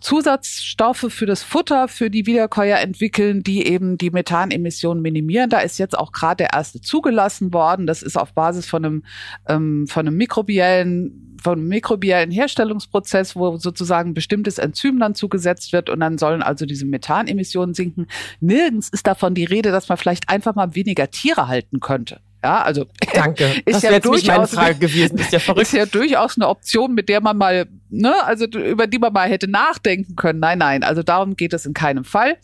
Zusatzstoffe 0.00 1.06
für 1.08 1.26
das 1.26 1.42
Futter 1.42 1.88
für 1.88 2.10
die 2.10 2.26
Wiederkäuer 2.26 2.78
entwickeln, 2.78 3.42
die 3.42 3.66
eben 3.66 3.98
die 3.98 4.10
Methanemissionen 4.10 5.02
minimieren. 5.02 5.50
Da 5.50 5.60
ist 5.60 5.78
jetzt 5.78 5.96
auch 5.96 6.12
gerade 6.12 6.44
der 6.44 6.52
erste 6.52 6.80
zugelassen 6.80 7.52
worden. 7.52 7.86
Das 7.86 8.02
ist 8.02 8.16
auf 8.16 8.32
Basis 8.32 8.66
von 8.66 8.84
einem, 8.84 9.04
ähm, 9.46 9.86
von 9.86 10.06
einem 10.06 10.16
mikrobiellen 10.16 11.24
von 11.40 11.58
einem 11.58 11.68
mikrobiellen 11.68 12.32
Herstellungsprozess, 12.32 13.36
wo 13.36 13.58
sozusagen 13.58 14.12
bestimmtes 14.12 14.58
Enzym 14.58 14.98
dann 14.98 15.14
zugesetzt 15.14 15.72
wird 15.72 15.88
und 15.88 16.00
dann 16.00 16.18
sollen 16.18 16.42
also 16.42 16.66
diese 16.66 16.84
Methanemissionen 16.84 17.74
sinken. 17.74 18.08
Nirgends 18.40 18.88
ist 18.88 19.06
davon 19.06 19.34
die 19.34 19.44
Rede, 19.44 19.70
dass 19.70 19.88
man 19.88 19.98
vielleicht 19.98 20.28
einfach 20.28 20.56
mal 20.56 20.74
weniger 20.74 21.12
Tiere 21.12 21.46
halten 21.46 21.78
könnte. 21.78 22.20
Ja, 22.42 22.62
also 22.62 22.86
danke. 23.14 23.44
Ist 23.64 23.76
das 23.76 23.82
ja 23.82 23.98
durchaus 23.98 24.26
meine 24.26 24.46
Frage 24.46 24.78
gewesen. 24.78 25.18
Ist 25.18 25.32
ja 25.32 25.40
verrückt. 25.40 25.62
Ist 25.62 25.72
ja 25.72 25.86
durchaus 25.86 26.36
eine 26.36 26.48
Option, 26.48 26.94
mit 26.94 27.08
der 27.08 27.20
man 27.20 27.36
mal 27.36 27.66
ne, 27.90 28.14
also 28.24 28.46
über 28.46 28.86
die 28.86 28.98
man 28.98 29.12
mal 29.12 29.28
hätte 29.28 29.48
nachdenken 29.48 30.16
können. 30.16 30.40
Nein, 30.40 30.58
nein, 30.58 30.82
also 30.82 31.02
darum 31.02 31.36
geht 31.36 31.52
es 31.52 31.66
in 31.66 31.74
keinem 31.74 32.04
Fall. 32.04 32.36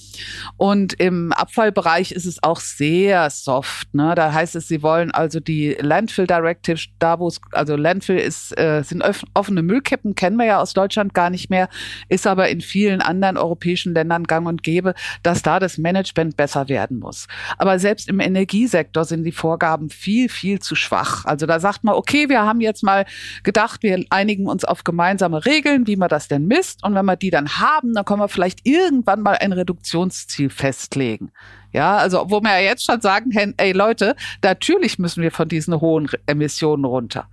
Und 0.57 0.95
im 0.95 1.33
Abfallbereich 1.33 2.13
ist 2.13 2.27
es 2.27 2.43
auch 2.43 2.61
sehr 2.61 3.31
soft. 3.31 3.93
Ne? 3.95 4.15
Da 4.15 4.33
heißt 4.33 4.57
es, 4.57 4.69
sie 4.69 4.83
wollen 4.83 5.11
also 5.11 5.41
die 5.41 5.77
Landfill 5.81 6.27
Directive, 6.27 6.81
da 6.99 7.19
wo 7.19 7.29
es, 7.29 7.41
also 7.53 7.77
Landfill 7.77 8.19
ist, 8.19 8.59
äh, 8.59 8.83
sind 8.83 9.03
offene 9.35 9.63
Müllkippen, 9.63 10.15
kennen 10.15 10.37
wir 10.37 10.47
ja 10.47 10.61
aus 10.61 10.73
Deutschland 10.73 11.15
gar 11.15 11.31
nicht 11.31 11.51
mehr, 11.51 11.69
ist 12.09 12.27
aber 12.27 12.49
in 12.49 12.61
vielen 12.61 13.01
anderen 13.01 13.37
europäischen 13.37 13.95
Ländern 13.95 14.25
gang 14.25 14.47
und 14.47 14.63
gäbe, 14.63 14.95
dass 15.23 15.43
da 15.43 15.59
das 15.59 15.79
Management 15.79 16.37
besser 16.37 16.69
werden 16.69 16.99
muss. 16.99 17.27
Aber 17.59 17.79
selbst 17.79 18.09
im 18.09 18.21
Energiesektor 18.21 19.05
sind 19.05 19.25
die 19.25 19.33
Vorgaben 19.33 19.91
viel, 19.91 20.29
viel 20.29 20.61
zu 20.61 20.75
schwach. 20.75 21.25
Also 21.25 21.47
da 21.47 21.61
sagt 21.61 21.85
man, 21.85 21.95
okay, 21.95 22.29
wir 22.29 22.43
haben 22.43 22.61
jetzt 22.61 22.83
mal 22.83 23.05
gedacht, 23.43 23.83
wir 23.83 24.05
einigen 24.11 24.47
uns 24.47 24.65
auf 24.65 24.85
gemeinsame 24.85 25.34
Regeln, 25.37 25.87
wie 25.87 25.97
man 25.97 26.09
das 26.09 26.29
denn 26.29 26.47
misst. 26.47 26.85
Und 26.85 26.95
wenn 26.95 27.05
wir 27.05 27.17
die 27.17 27.31
dann 27.31 27.59
haben, 27.59 27.95
dann 27.95 28.05
können 28.05 28.21
wir 28.21 28.29
vielleicht 28.29 28.61
irgendwann 28.65 29.21
mal 29.21 29.37
ein 29.37 29.53
Reduktionsziel 29.53 30.51
festlegen. 30.51 31.31
Ja, 31.75 31.97
also 31.97 32.27
wo 32.31 32.41
wir 32.41 32.61
ja 32.61 32.61
jetzt 32.61 32.85
schon 32.85 33.01
sagen, 33.01 33.33
ey 33.57 33.73
Leute, 33.73 34.15
natürlich 34.45 35.01
müssen 35.01 35.23
wir 35.23 35.33
von 35.33 35.49
diesen 35.49 35.81
hohen 35.81 36.09
Emissionen 36.27 36.85
runter. 36.85 37.29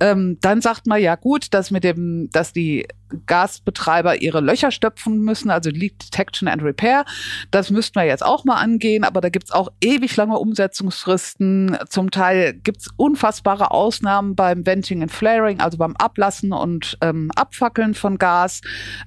Ähm, 0.00 0.38
dann 0.40 0.60
sagt 0.60 0.88
man 0.88 1.00
ja 1.00 1.14
gut, 1.14 1.54
dass 1.54 1.70
mit 1.70 1.84
dem, 1.84 2.28
dass 2.32 2.52
die 2.52 2.88
Gasbetreiber 3.26 4.20
ihre 4.20 4.40
Löcher 4.40 4.72
stöpfen 4.72 5.20
müssen, 5.20 5.50
also 5.50 5.70
Leak 5.70 6.00
Detection 6.00 6.48
and 6.48 6.62
Repair. 6.64 7.04
Das 7.52 7.70
müssten 7.70 7.94
wir 7.94 8.04
jetzt 8.04 8.24
auch 8.24 8.44
mal 8.44 8.56
angehen, 8.56 9.04
aber 9.04 9.20
da 9.20 9.28
gibt's 9.28 9.52
auch 9.52 9.68
ewig 9.80 10.16
lange 10.16 10.36
Umsetzungsfristen. 10.36 11.78
Zum 11.88 12.10
Teil 12.10 12.54
gibt's 12.54 12.88
unfassbare 12.96 13.70
Ausnahmen 13.70 14.34
beim 14.34 14.66
Venting 14.66 15.02
and 15.02 15.12
Flaring, 15.12 15.60
also 15.60 15.78
beim 15.78 15.94
Ablassen 15.96 16.52
und 16.52 16.98
ähm, 17.00 17.30
Abfackeln 17.36 17.94
von 17.94 18.18
Gas. 18.18 18.62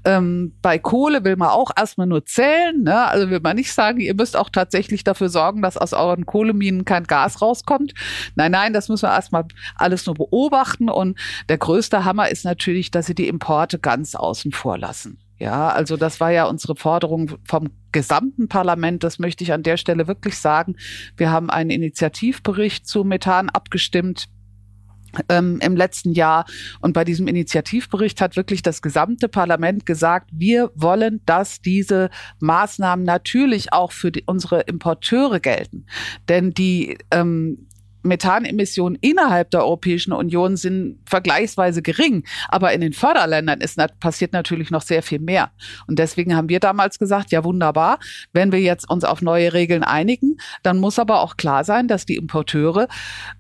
Ähm, 0.06 0.54
bei 0.62 0.80
Kohle 0.80 1.26
will 1.26 1.36
man 1.36 1.50
auch 1.50 1.72
erstmal 1.78 2.08
nur 2.08 2.26
zählen, 2.26 2.82
ne? 2.84 3.06
also 3.06 3.30
will 3.30 3.42
man 3.42 3.58
nicht 3.58 3.74
sagen, 3.74 4.00
ihr 4.00 4.16
müsst 4.16 4.38
auch 4.38 4.50
tatsächlich 4.50 4.69
dafür 5.04 5.30
sorgen, 5.30 5.62
dass 5.62 5.78
aus 5.78 5.94
euren 5.94 6.26
Kohleminen 6.26 6.86
kein 6.86 7.04
Gas 7.04 7.42
rauskommt. 7.42 7.94
Nein, 8.36 8.52
nein, 8.52 8.74
das 8.74 8.90
müssen 8.90 9.04
wir 9.04 9.14
erstmal 9.14 9.46
alles 9.76 10.06
nur 10.06 10.16
beobachten 10.16 10.90
und 10.90 11.18
der 11.48 11.58
größte 11.58 12.06
Hammer 12.06 12.30
ist 12.30 12.46
natürlich, 12.46 12.92
dass 12.92 13.06
sie 13.06 13.16
die 13.16 13.28
Importe 13.28 13.80
ganz 13.80 14.16
außen 14.16 14.52
vor 14.52 14.78
lassen. 14.78 15.20
Ja, 15.40 15.70
also 15.70 15.96
das 15.96 16.20
war 16.20 16.32
ja 16.32 16.46
unsere 16.46 16.76
Forderung 16.76 17.32
vom 17.46 17.70
gesamten 17.94 18.50
Parlament. 18.50 19.06
Das 19.06 19.20
möchte 19.20 19.44
ich 19.44 19.54
an 19.54 19.64
der 19.64 19.78
Stelle 19.78 20.08
wirklich 20.08 20.38
sagen. 20.38 20.76
Wir 21.16 21.32
haben 21.32 21.50
einen 21.50 21.70
Initiativbericht 21.70 22.86
zu 22.86 23.06
Methan 23.06 23.50
abgestimmt 23.50 24.28
ähm, 25.30 25.60
im 25.62 25.76
letzten 25.76 26.14
Jahr. 26.14 26.46
Und 26.82 26.94
bei 26.94 27.04
diesem 27.04 27.28
Initiativbericht 27.28 28.22
hat 28.22 28.36
wirklich 28.36 28.62
das 28.62 28.82
gesamte 28.82 29.28
Parlament 29.28 29.86
gesagt, 29.86 30.30
wir 30.34 30.72
wollen, 30.76 31.22
dass 31.26 31.62
diese 31.62 32.10
Maßnahmen 32.40 33.06
natürlich 33.06 33.74
auch 33.74 33.92
für 33.92 34.12
die, 34.12 34.24
unsere 34.26 34.62
Importeure 34.62 35.40
gelten. 35.40 35.86
Denn 36.28 36.52
die 36.52 36.98
ähm, 37.12 37.69
Methanemissionen 38.04 38.98
innerhalb 39.02 39.52
der 39.52 39.62
Europäischen 39.62 40.14
Union 40.14 40.58
sind 40.58 41.00
vergleichsweise 41.06 41.82
gering, 41.82 42.24
aber 42.48 42.74
in 42.74 42.82
den 42.82 42.94
Förderländern 42.94 43.62
ist 43.62 43.80
passiert 44.00 44.34
natürlich 44.34 44.72
noch 44.72 44.82
sehr 44.82 45.04
viel 45.04 45.20
mehr. 45.20 45.52
Und 45.88 46.00
deswegen 46.00 46.36
haben 46.36 46.50
wir 46.50 46.60
damals 46.60 47.00
gesagt, 47.00 47.32
ja 47.32 47.44
wunderbar, 47.44 48.00
wenn 48.34 48.52
wir 48.52 48.60
jetzt 48.60 48.90
uns 48.90 49.04
auf 49.04 49.22
neue 49.22 49.54
Regeln 49.54 49.84
einigen, 49.84 50.38
dann 50.64 50.80
muss 50.80 51.00
aber 51.00 51.22
auch 51.22 51.38
klar 51.38 51.64
sein, 51.64 51.88
dass 51.88 52.06
die 52.06 52.16
Importeure 52.16 52.88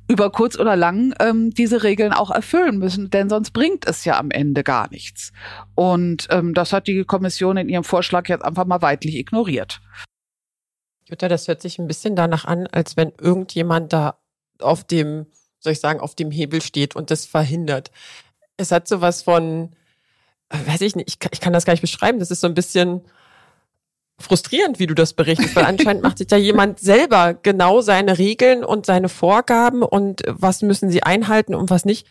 über 0.07 0.31
kurz 0.31 0.57
oder 0.57 0.75
lang 0.75 1.13
ähm, 1.19 1.51
diese 1.51 1.83
Regeln 1.83 2.13
auch 2.13 2.31
erfüllen 2.31 2.79
müssen, 2.79 3.09
denn 3.09 3.29
sonst 3.29 3.51
bringt 3.51 3.87
es 3.87 4.05
ja 4.05 4.17
am 4.17 4.31
Ende 4.31 4.63
gar 4.63 4.89
nichts. 4.89 5.31
Und 5.75 6.27
ähm, 6.31 6.53
das 6.53 6.73
hat 6.73 6.87
die 6.87 7.03
Kommission 7.03 7.57
in 7.57 7.69
ihrem 7.69 7.83
Vorschlag 7.83 8.27
jetzt 8.27 8.43
einfach 8.43 8.65
mal 8.65 8.81
weitlich 8.81 9.15
ignoriert. 9.15 9.81
Jutta, 11.05 11.27
das 11.27 11.47
hört 11.47 11.61
sich 11.61 11.79
ein 11.79 11.87
bisschen 11.87 12.15
danach 12.15 12.45
an, 12.45 12.67
als 12.67 12.95
wenn 12.95 13.11
irgendjemand 13.19 13.93
da 13.93 14.19
auf 14.61 14.83
dem, 14.83 15.27
soll 15.59 15.73
ich 15.73 15.79
sagen, 15.79 15.99
auf 15.99 16.15
dem 16.15 16.31
Hebel 16.31 16.61
steht 16.61 16.95
und 16.95 17.11
das 17.11 17.25
verhindert. 17.25 17.91
Es 18.57 18.71
hat 18.71 18.87
sowas 18.87 19.21
von, 19.21 19.75
äh, 20.49 20.57
weiß 20.65 20.81
ich 20.81 20.95
nicht, 20.95 21.09
ich 21.09 21.19
kann, 21.19 21.31
ich 21.33 21.39
kann 21.39 21.53
das 21.53 21.65
gar 21.65 21.73
nicht 21.73 21.81
beschreiben. 21.81 22.19
Das 22.19 22.31
ist 22.31 22.41
so 22.41 22.47
ein 22.47 22.53
bisschen 22.53 23.01
frustrierend, 24.19 24.79
wie 24.79 24.87
du 24.87 24.93
das 24.93 25.13
berichtest, 25.13 25.55
weil 25.55 25.65
anscheinend 25.65 26.03
macht 26.03 26.17
sich 26.17 26.27
da 26.27 26.35
jemand 26.35 26.79
selber 26.79 27.33
genau 27.33 27.81
seine 27.81 28.17
Regeln 28.17 28.63
und 28.63 28.85
seine 28.85 29.09
Vorgaben 29.09 29.81
und 29.81 30.21
was 30.27 30.61
müssen 30.61 30.89
sie 30.89 31.03
einhalten 31.03 31.55
und 31.55 31.69
was 31.69 31.85
nicht. 31.85 32.07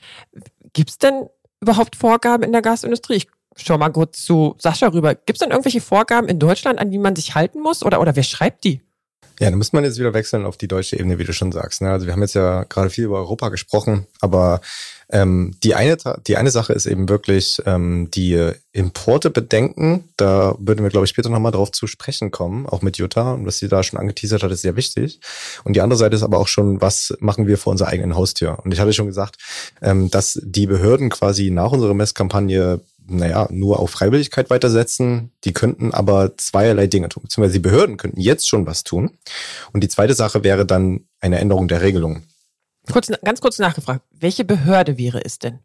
Gibt 0.72 0.90
es 0.90 0.98
denn 0.98 1.28
überhaupt 1.60 1.96
Vorgaben 1.96 2.42
in 2.42 2.52
der 2.52 2.62
Gasindustrie? 2.62 3.16
Ich 3.16 3.28
schau 3.64 3.76
mal 3.76 3.90
kurz 3.90 4.24
zu 4.24 4.54
Sascha 4.58 4.88
rüber. 4.88 5.14
Gibt 5.14 5.36
es 5.36 5.38
denn 5.40 5.50
irgendwelche 5.50 5.80
Vorgaben 5.80 6.28
in 6.28 6.38
Deutschland, 6.38 6.78
an 6.78 6.90
die 6.90 6.98
man 6.98 7.16
sich 7.16 7.34
halten 7.34 7.60
muss 7.60 7.82
oder, 7.82 8.00
oder 8.00 8.14
wer 8.16 8.22
schreibt 8.22 8.64
die? 8.64 8.82
Ja, 9.40 9.50
dann 9.50 9.59
muss 9.59 9.73
man 9.73 9.85
jetzt 9.85 9.99
wieder 9.99 10.14
wechseln 10.14 10.45
auf 10.45 10.57
die 10.57 10.68
deutsche 10.68 10.99
Ebene, 10.99 11.18
wie 11.18 11.25
du 11.25 11.33
schon 11.33 11.52
sagst. 11.52 11.80
Ne? 11.80 11.90
Also 11.90 12.07
wir 12.07 12.12
haben 12.12 12.23
jetzt 12.23 12.35
ja 12.35 12.64
gerade 12.64 12.90
viel 12.90 13.04
über 13.04 13.18
Europa 13.18 13.50
gesprochen, 13.50 14.07
aber 14.21 14.61
ähm, 15.11 15.54
die, 15.62 15.75
eine, 15.75 15.97
die 16.26 16.37
eine 16.37 16.50
Sache 16.50 16.73
ist 16.73 16.87
eben 16.87 17.09
wirklich 17.09 17.62
ähm, 17.64 18.11
die 18.11 18.52
Importe 18.73 19.30
bedenken. 19.30 20.09
Da 20.16 20.54
würden 20.59 20.83
wir, 20.83 20.90
glaube 20.90 21.04
ich, 21.04 21.11
später 21.11 21.30
nochmal 21.30 21.52
drauf 21.52 21.73
zu 21.73 21.87
sprechen 21.87 22.30
kommen, 22.30 22.66
auch 22.66 22.83
mit 22.83 22.99
Jutta. 22.99 23.33
Und 23.33 23.47
was 23.47 23.59
sie 23.59 23.68
da 23.68 23.83
schon 23.83 23.99
angeteasert 23.99 24.42
hat, 24.42 24.50
ist 24.50 24.62
sehr 24.62 24.76
wichtig. 24.76 25.21
Und 25.64 25.76
die 25.76 25.80
andere 25.80 25.99
Seite 25.99 26.16
ist 26.16 26.23
aber 26.23 26.38
auch 26.38 26.49
schon, 26.49 26.80
was 26.80 27.16
machen 27.21 27.47
wir 27.47 27.59
vor 27.59 27.71
unserer 27.71 27.88
eigenen 27.88 28.16
Haustür? 28.16 28.59
Und 28.64 28.73
ich 28.73 28.80
hatte 28.80 28.92
schon 28.92 29.07
gesagt, 29.07 29.37
ähm, 29.80 30.11
dass 30.11 30.38
die 30.42 30.66
Behörden 30.66 31.09
quasi 31.11 31.50
nach 31.50 31.73
unserer 31.73 31.95
Messkampagne 31.95 32.80
naja, 33.08 33.48
nur 33.50 33.80
auf 33.80 33.90
Freiwilligkeit 33.90 34.50
weitersetzen. 34.50 35.32
Die 35.44 35.52
könnten 35.52 35.92
aber 35.92 36.36
zweierlei 36.36 36.86
Dinge 36.86 37.08
tun. 37.08 37.24
Beziehungsweise 37.24 37.54
die 37.54 37.68
Behörden 37.68 37.96
könnten 37.96 38.20
jetzt 38.20 38.48
schon 38.48 38.66
was 38.66 38.84
tun. 38.84 39.18
Und 39.72 39.82
die 39.82 39.88
zweite 39.88 40.14
Sache 40.14 40.44
wäre 40.44 40.66
dann 40.66 41.06
eine 41.20 41.38
Änderung 41.38 41.68
der 41.68 41.80
Regelung. 41.80 42.22
Kurz, 42.90 43.10
ganz 43.24 43.40
kurz 43.40 43.58
nachgefragt. 43.58 44.02
Welche 44.10 44.44
Behörde 44.44 44.98
wäre 44.98 45.24
es 45.24 45.38
denn? 45.38 45.58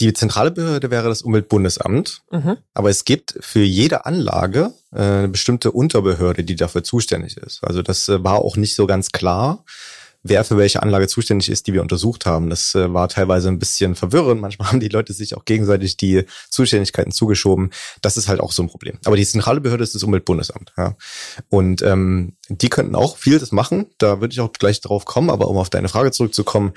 Die 0.00 0.12
zentrale 0.14 0.50
Behörde 0.50 0.90
wäre 0.90 1.08
das 1.08 1.22
Umweltbundesamt. 1.22 2.22
Mhm. 2.30 2.56
Aber 2.72 2.88
es 2.90 3.04
gibt 3.04 3.36
für 3.40 3.62
jede 3.62 4.06
Anlage 4.06 4.72
äh, 4.92 5.00
eine 5.00 5.28
bestimmte 5.28 5.72
Unterbehörde, 5.72 6.42
die 6.42 6.56
dafür 6.56 6.82
zuständig 6.82 7.36
ist. 7.36 7.62
Also 7.62 7.82
das 7.82 8.08
äh, 8.08 8.24
war 8.24 8.36
auch 8.36 8.56
nicht 8.56 8.74
so 8.74 8.86
ganz 8.86 9.12
klar 9.12 9.64
wer 10.22 10.44
für 10.44 10.56
welche 10.56 10.82
Anlage 10.82 11.08
zuständig 11.08 11.48
ist, 11.48 11.66
die 11.66 11.72
wir 11.72 11.82
untersucht 11.82 12.26
haben. 12.26 12.50
Das 12.50 12.74
äh, 12.74 12.92
war 12.92 13.08
teilweise 13.08 13.48
ein 13.48 13.58
bisschen 13.58 13.94
verwirrend. 13.94 14.40
Manchmal 14.40 14.68
haben 14.68 14.80
die 14.80 14.88
Leute 14.88 15.12
sich 15.12 15.36
auch 15.36 15.44
gegenseitig 15.44 15.96
die 15.96 16.24
Zuständigkeiten 16.50 17.12
zugeschoben. 17.12 17.70
Das 18.02 18.16
ist 18.16 18.28
halt 18.28 18.40
auch 18.40 18.52
so 18.52 18.62
ein 18.62 18.68
Problem. 18.68 18.98
Aber 19.04 19.16
die 19.16 19.26
zentrale 19.26 19.60
Behörde 19.60 19.84
ist 19.84 19.94
das 19.94 20.02
Umweltbundesamt. 20.02 20.72
Ja. 20.76 20.96
Und 21.48 21.82
ähm, 21.82 22.36
die 22.48 22.68
könnten 22.68 22.94
auch 22.94 23.16
vieles 23.16 23.52
machen. 23.52 23.86
Da 23.98 24.20
würde 24.20 24.32
ich 24.32 24.40
auch 24.40 24.52
gleich 24.52 24.80
drauf 24.80 25.04
kommen. 25.04 25.30
Aber 25.30 25.48
um 25.48 25.56
auf 25.56 25.70
deine 25.70 25.88
Frage 25.88 26.10
zurückzukommen, 26.10 26.72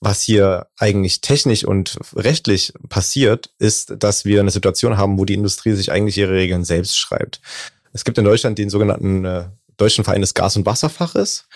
was 0.00 0.22
hier 0.22 0.66
eigentlich 0.78 1.20
technisch 1.20 1.64
und 1.64 1.98
rechtlich 2.14 2.72
passiert, 2.88 3.50
ist, 3.58 3.94
dass 3.98 4.24
wir 4.24 4.40
eine 4.40 4.50
Situation 4.50 4.98
haben, 4.98 5.18
wo 5.18 5.24
die 5.24 5.34
Industrie 5.34 5.72
sich 5.72 5.90
eigentlich 5.90 6.18
ihre 6.18 6.32
Regeln 6.32 6.64
selbst 6.64 6.98
schreibt. 6.98 7.40
Es 7.92 8.04
gibt 8.04 8.18
in 8.18 8.24
Deutschland 8.24 8.58
den 8.58 8.68
sogenannten 8.68 9.24
äh, 9.24 9.44
Deutschen 9.76 10.04
Verein 10.04 10.20
des 10.20 10.34
Gas- 10.34 10.56
und 10.56 10.66
Wasserfaches. 10.66 11.46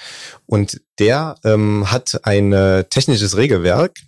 Und 0.46 0.80
der 0.98 1.36
ähm, 1.44 1.90
hat 1.90 2.20
ein 2.24 2.52
äh, 2.52 2.84
technisches 2.84 3.36
Regelwerk, 3.36 3.98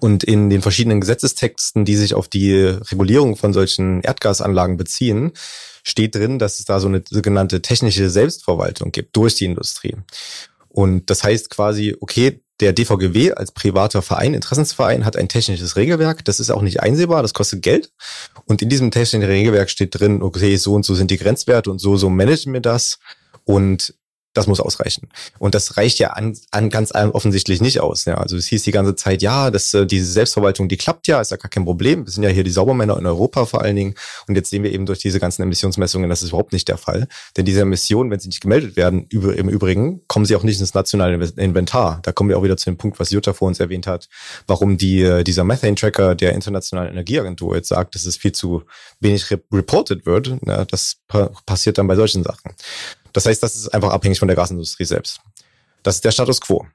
und 0.00 0.24
in 0.24 0.50
den 0.50 0.62
verschiedenen 0.62 1.00
Gesetzestexten, 1.00 1.84
die 1.84 1.96
sich 1.96 2.14
auf 2.14 2.28
die 2.28 2.54
Regulierung 2.54 3.36
von 3.36 3.52
solchen 3.52 4.02
Erdgasanlagen 4.02 4.76
beziehen, 4.76 5.32
steht 5.84 6.14
drin, 6.14 6.38
dass 6.38 6.58
es 6.58 6.64
da 6.64 6.80
so 6.80 6.88
eine 6.88 7.02
sogenannte 7.08 7.62
technische 7.62 8.10
Selbstverwaltung 8.10 8.92
gibt 8.92 9.16
durch 9.16 9.36
die 9.36 9.44
Industrie. 9.44 9.96
Und 10.68 11.08
das 11.10 11.24
heißt 11.24 11.50
quasi, 11.50 11.96
okay, 12.00 12.40
der 12.60 12.72
DVGW 12.72 13.32
als 13.32 13.52
privater 13.52 14.02
Verein, 14.02 14.34
Interessensverein, 14.34 15.04
hat 15.04 15.16
ein 15.16 15.28
technisches 15.28 15.76
Regelwerk. 15.76 16.24
Das 16.24 16.40
ist 16.40 16.50
auch 16.50 16.62
nicht 16.62 16.80
einsehbar, 16.80 17.22
das 17.22 17.34
kostet 17.34 17.62
Geld. 17.62 17.90
Und 18.46 18.62
in 18.62 18.68
diesem 18.68 18.90
technischen 18.90 19.22
Regelwerk 19.22 19.70
steht 19.70 19.98
drin, 19.98 20.22
okay, 20.22 20.56
so 20.56 20.74
und 20.74 20.84
so 20.84 20.94
sind 20.94 21.10
die 21.10 21.18
Grenzwerte 21.18 21.70
und 21.70 21.78
so, 21.78 21.96
so 21.96 22.08
managen 22.08 22.52
wir 22.52 22.60
das. 22.60 22.98
Und 23.44 23.94
das 24.36 24.46
muss 24.46 24.60
ausreichen. 24.60 25.08
Und 25.38 25.54
das 25.54 25.76
reicht 25.76 25.98
ja 25.98 26.10
an, 26.10 26.36
an 26.50 26.70
ganz 26.70 26.92
offensichtlich 26.94 27.60
nicht 27.60 27.80
aus. 27.80 28.04
Ja. 28.04 28.14
Also 28.14 28.36
es 28.36 28.46
hieß 28.46 28.62
die 28.64 28.70
ganze 28.70 28.94
Zeit, 28.96 29.22
ja, 29.22 29.50
dass 29.50 29.72
äh, 29.74 29.86
diese 29.86 30.10
Selbstverwaltung, 30.10 30.68
die 30.68 30.76
klappt 30.76 31.06
ja, 31.06 31.20
ist 31.20 31.30
ja 31.30 31.36
gar 31.36 31.48
kein 31.48 31.64
Problem. 31.64 32.04
Wir 32.06 32.12
sind 32.12 32.22
ja 32.22 32.28
hier 32.28 32.44
die 32.44 32.50
Saubermänner 32.50 32.98
in 32.98 33.06
Europa 33.06 33.46
vor 33.46 33.62
allen 33.62 33.76
Dingen. 33.76 33.94
Und 34.28 34.34
jetzt 34.34 34.50
sehen 34.50 34.62
wir 34.62 34.72
eben 34.72 34.86
durch 34.86 34.98
diese 34.98 35.20
ganzen 35.20 35.42
Emissionsmessungen, 35.42 36.10
das 36.10 36.22
ist 36.22 36.30
überhaupt 36.30 36.52
nicht 36.52 36.68
der 36.68 36.76
Fall. 36.76 37.08
Denn 37.36 37.44
diese 37.44 37.62
Emissionen, 37.62 38.10
wenn 38.10 38.20
sie 38.20 38.28
nicht 38.28 38.40
gemeldet 38.40 38.76
werden, 38.76 39.06
über, 39.08 39.36
im 39.36 39.48
Übrigen, 39.48 40.02
kommen 40.06 40.26
sie 40.26 40.36
auch 40.36 40.42
nicht 40.42 40.60
ins 40.60 40.74
nationale 40.74 41.14
Inventar. 41.36 42.00
Da 42.02 42.12
kommen 42.12 42.28
wir 42.28 42.38
auch 42.38 42.42
wieder 42.42 42.56
zu 42.56 42.70
dem 42.70 42.76
Punkt, 42.76 43.00
was 43.00 43.10
Jutta 43.10 43.32
vor 43.32 43.48
uns 43.48 43.60
erwähnt 43.60 43.86
hat, 43.86 44.08
warum 44.46 44.76
die, 44.76 45.02
äh, 45.02 45.24
dieser 45.24 45.44
Methane-Tracker 45.44 46.14
der 46.14 46.32
Internationalen 46.32 46.90
Energieagentur 46.90 47.56
jetzt 47.56 47.68
sagt, 47.68 47.94
dass 47.94 48.04
es 48.04 48.16
viel 48.16 48.32
zu 48.32 48.62
wenig 49.00 49.26
reported 49.52 50.06
wird. 50.06 50.36
Ja, 50.46 50.64
das 50.64 50.96
passiert 51.46 51.78
dann 51.78 51.86
bei 51.86 51.96
solchen 51.96 52.22
Sachen. 52.22 52.52
Das 53.16 53.24
heißt, 53.24 53.42
das 53.42 53.56
ist 53.56 53.68
einfach 53.68 53.92
abhängig 53.92 54.18
von 54.18 54.28
der 54.28 54.36
Gasindustrie 54.36 54.84
selbst. 54.84 55.22
Das 55.82 55.94
ist 55.94 56.04
der 56.04 56.10
Status 56.10 56.38
quo. 56.38 56.66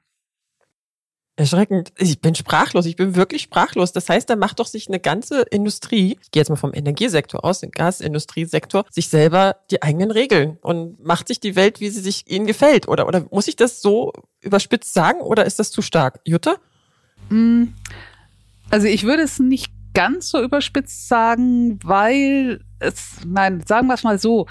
Erschreckend. 1.36 1.92
Ich 1.98 2.20
bin 2.20 2.34
sprachlos. 2.34 2.84
Ich 2.84 2.96
bin 2.96 3.14
wirklich 3.14 3.42
sprachlos. 3.42 3.92
Das 3.92 4.08
heißt, 4.08 4.28
da 4.28 4.34
macht 4.34 4.58
doch 4.58 4.66
sich 4.66 4.88
eine 4.88 4.98
ganze 4.98 5.42
Industrie, 5.42 6.18
ich 6.20 6.32
gehe 6.32 6.40
jetzt 6.40 6.48
mal 6.48 6.56
vom 6.56 6.74
Energiesektor 6.74 7.44
aus, 7.44 7.60
den 7.60 7.70
Gasindustriesektor, 7.70 8.84
sich 8.90 9.06
selber 9.06 9.58
die 9.70 9.84
eigenen 9.84 10.10
Regeln 10.10 10.58
und 10.62 10.98
macht 11.04 11.28
sich 11.28 11.38
die 11.38 11.54
Welt, 11.54 11.78
wie 11.78 11.90
sie 11.90 12.00
sich 12.00 12.28
ihnen 12.28 12.48
gefällt. 12.48 12.88
Oder, 12.88 13.06
oder 13.06 13.24
muss 13.30 13.46
ich 13.46 13.54
das 13.54 13.80
so 13.80 14.12
überspitzt 14.40 14.92
sagen 14.92 15.20
oder 15.20 15.46
ist 15.46 15.60
das 15.60 15.70
zu 15.70 15.80
stark? 15.80 16.18
Jutta? 16.26 16.56
Mm, 17.28 17.66
also 18.68 18.88
ich 18.88 19.04
würde 19.04 19.22
es 19.22 19.38
nicht 19.38 19.72
ganz 19.94 20.28
so 20.30 20.42
überspitzt 20.42 21.06
sagen, 21.06 21.78
weil 21.84 22.64
es, 22.80 23.18
nein, 23.24 23.62
sagen 23.66 23.86
wir 23.86 23.94
es 23.94 24.02
mal 24.02 24.18
so, 24.18 24.46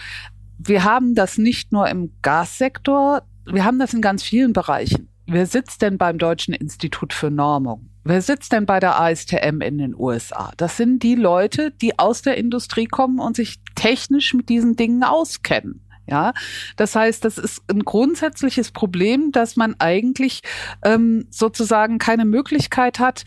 wir 0.68 0.84
haben 0.84 1.16
das 1.16 1.38
nicht 1.38 1.72
nur 1.72 1.88
im 1.88 2.12
Gassektor, 2.22 3.24
wir 3.46 3.66
haben 3.66 3.80
das 3.80 3.94
in 3.94 4.02
ganz 4.02 4.24
vielen 4.24 4.54
Bereichen. 4.54 5.10
Wer 5.26 5.46
sitzt 5.46 5.82
denn 5.82 5.98
beim 5.98 6.18
Deutschen 6.18 6.54
Institut 6.54 7.14
für 7.14 7.32
Normung? 7.32 7.90
Wer 8.04 8.22
sitzt 8.22 8.52
denn 8.52 8.66
bei 8.66 8.80
der 8.80 9.00
ASTM 9.00 9.62
in 9.62 9.78
den 9.78 9.96
USA? 9.96 10.52
Das 10.58 10.78
sind 10.78 11.04
die 11.04 11.16
Leute, 11.16 11.72
die 11.72 12.00
aus 12.00 12.22
der 12.22 12.38
Industrie 12.38 12.86
kommen 12.86 13.20
und 13.20 13.36
sich 13.36 13.60
technisch 13.76 14.34
mit 14.34 14.50
diesen 14.50 14.76
Dingen 14.76 15.04
auskennen. 15.04 15.86
Ja, 16.08 16.34
das 16.76 16.96
heißt, 16.96 17.24
das 17.24 17.38
ist 17.38 17.64
ein 17.70 17.84
grundsätzliches 17.84 18.72
Problem, 18.72 19.32
dass 19.32 19.56
man 19.56 19.76
eigentlich 19.80 20.42
ähm, 20.84 21.28
sozusagen 21.30 22.00
keine 22.00 22.26
Möglichkeit 22.26 23.00
hat, 23.00 23.24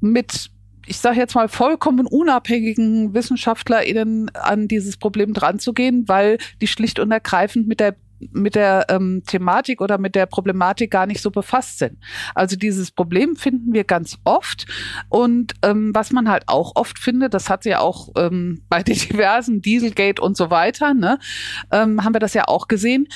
mit 0.00 0.50
ich 0.86 0.98
sage 0.98 1.18
jetzt 1.18 1.34
mal, 1.34 1.48
vollkommen 1.48 2.06
unabhängigen 2.06 3.14
WissenschaftlerInnen 3.14 4.30
an 4.34 4.68
dieses 4.68 4.96
Problem 4.96 5.32
dranzugehen, 5.32 6.08
weil 6.08 6.38
die 6.60 6.66
schlicht 6.66 6.98
und 6.98 7.10
ergreifend 7.10 7.66
mit 7.66 7.80
der 7.80 7.96
mit 8.32 8.54
der 8.54 8.86
ähm, 8.88 9.22
Thematik 9.26 9.80
oder 9.80 9.98
mit 9.98 10.14
der 10.14 10.26
Problematik 10.26 10.90
gar 10.90 11.06
nicht 11.06 11.20
so 11.20 11.30
befasst 11.30 11.78
sind. 11.78 11.98
Also 12.34 12.56
dieses 12.56 12.90
Problem 12.90 13.36
finden 13.36 13.72
wir 13.74 13.84
ganz 13.84 14.18
oft 14.24 14.66
und 15.08 15.54
ähm, 15.62 15.90
was 15.94 16.12
man 16.12 16.28
halt 16.28 16.44
auch 16.46 16.72
oft 16.74 16.98
findet, 16.98 17.34
das 17.34 17.50
hat 17.50 17.64
ja 17.64 17.80
auch 17.80 18.10
ähm, 18.16 18.62
bei 18.68 18.82
den 18.82 18.96
diversen 18.96 19.60
Dieselgate 19.60 20.22
und 20.22 20.36
so 20.36 20.50
weiter, 20.50 20.94
ne, 20.94 21.18
ähm, 21.70 22.04
haben 22.04 22.14
wir 22.14 22.20
das 22.20 22.34
ja 22.34 22.44
auch 22.46 22.68
gesehen, 22.68 23.08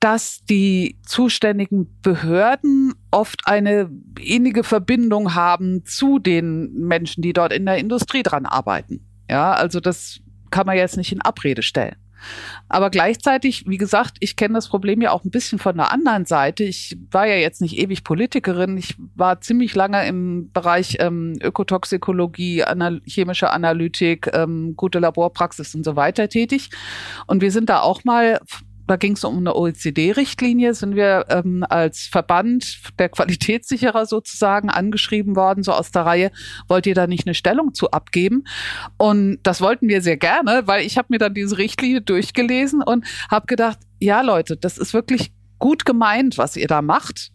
dass 0.00 0.44
die 0.44 0.96
zuständigen 1.04 1.98
Behörden 2.02 2.94
oft 3.10 3.46
eine 3.46 3.90
innige 4.20 4.64
Verbindung 4.64 5.34
haben 5.34 5.84
zu 5.84 6.18
den 6.18 6.72
Menschen, 6.74 7.22
die 7.22 7.32
dort 7.32 7.52
in 7.52 7.66
der 7.66 7.78
Industrie 7.78 8.22
dran 8.22 8.46
arbeiten. 8.46 9.06
Ja, 9.30 9.52
also 9.52 9.80
das 9.80 10.20
kann 10.50 10.66
man 10.66 10.76
jetzt 10.76 10.96
nicht 10.96 11.12
in 11.12 11.22
Abrede 11.22 11.62
stellen. 11.62 11.96
Aber 12.68 12.90
gleichzeitig, 12.90 13.64
wie 13.66 13.76
gesagt, 13.76 14.16
ich 14.20 14.36
kenne 14.36 14.54
das 14.54 14.68
Problem 14.68 15.00
ja 15.00 15.12
auch 15.12 15.24
ein 15.24 15.30
bisschen 15.30 15.58
von 15.58 15.76
der 15.76 15.92
anderen 15.92 16.26
Seite. 16.26 16.64
Ich 16.64 16.96
war 17.10 17.26
ja 17.26 17.36
jetzt 17.36 17.60
nicht 17.60 17.78
ewig 17.78 18.04
Politikerin. 18.04 18.76
Ich 18.76 18.96
war 19.14 19.40
ziemlich 19.40 19.74
lange 19.74 20.06
im 20.06 20.50
Bereich 20.52 20.96
ähm, 21.00 21.34
Ökotoxikologie, 21.40 22.64
anal 22.64 23.00
chemische 23.06 23.50
Analytik, 23.50 24.30
ähm, 24.32 24.74
gute 24.76 24.98
Laborpraxis 24.98 25.74
und 25.74 25.84
so 25.84 25.96
weiter 25.96 26.28
tätig. 26.28 26.70
Und 27.26 27.40
wir 27.40 27.52
sind 27.52 27.70
da 27.70 27.80
auch 27.80 28.04
mal 28.04 28.40
da 28.88 28.96
ging 28.96 29.12
es 29.12 29.24
um 29.24 29.38
eine 29.38 29.54
OECD-Richtlinie, 29.54 30.74
sind 30.74 30.96
wir 30.96 31.26
ähm, 31.28 31.64
als 31.68 32.06
Verband 32.06 32.80
der 32.98 33.08
Qualitätssicherer 33.08 34.06
sozusagen 34.06 34.70
angeschrieben 34.70 35.36
worden, 35.36 35.62
so 35.62 35.72
aus 35.72 35.90
der 35.90 36.06
Reihe, 36.06 36.30
wollt 36.66 36.86
ihr 36.86 36.94
da 36.94 37.06
nicht 37.06 37.26
eine 37.26 37.34
Stellung 37.34 37.74
zu 37.74 37.90
abgeben? 37.90 38.44
Und 38.96 39.38
das 39.42 39.60
wollten 39.60 39.88
wir 39.88 40.02
sehr 40.02 40.16
gerne, 40.16 40.62
weil 40.66 40.84
ich 40.84 40.98
habe 40.98 41.08
mir 41.10 41.18
dann 41.18 41.34
diese 41.34 41.58
Richtlinie 41.58 42.00
durchgelesen 42.00 42.82
und 42.82 43.04
habe 43.30 43.46
gedacht, 43.46 43.78
ja 44.00 44.22
Leute, 44.22 44.56
das 44.56 44.78
ist 44.78 44.94
wirklich 44.94 45.32
gut 45.58 45.84
gemeint, 45.84 46.38
was 46.38 46.56
ihr 46.56 46.68
da 46.68 46.82
macht. 46.82 47.30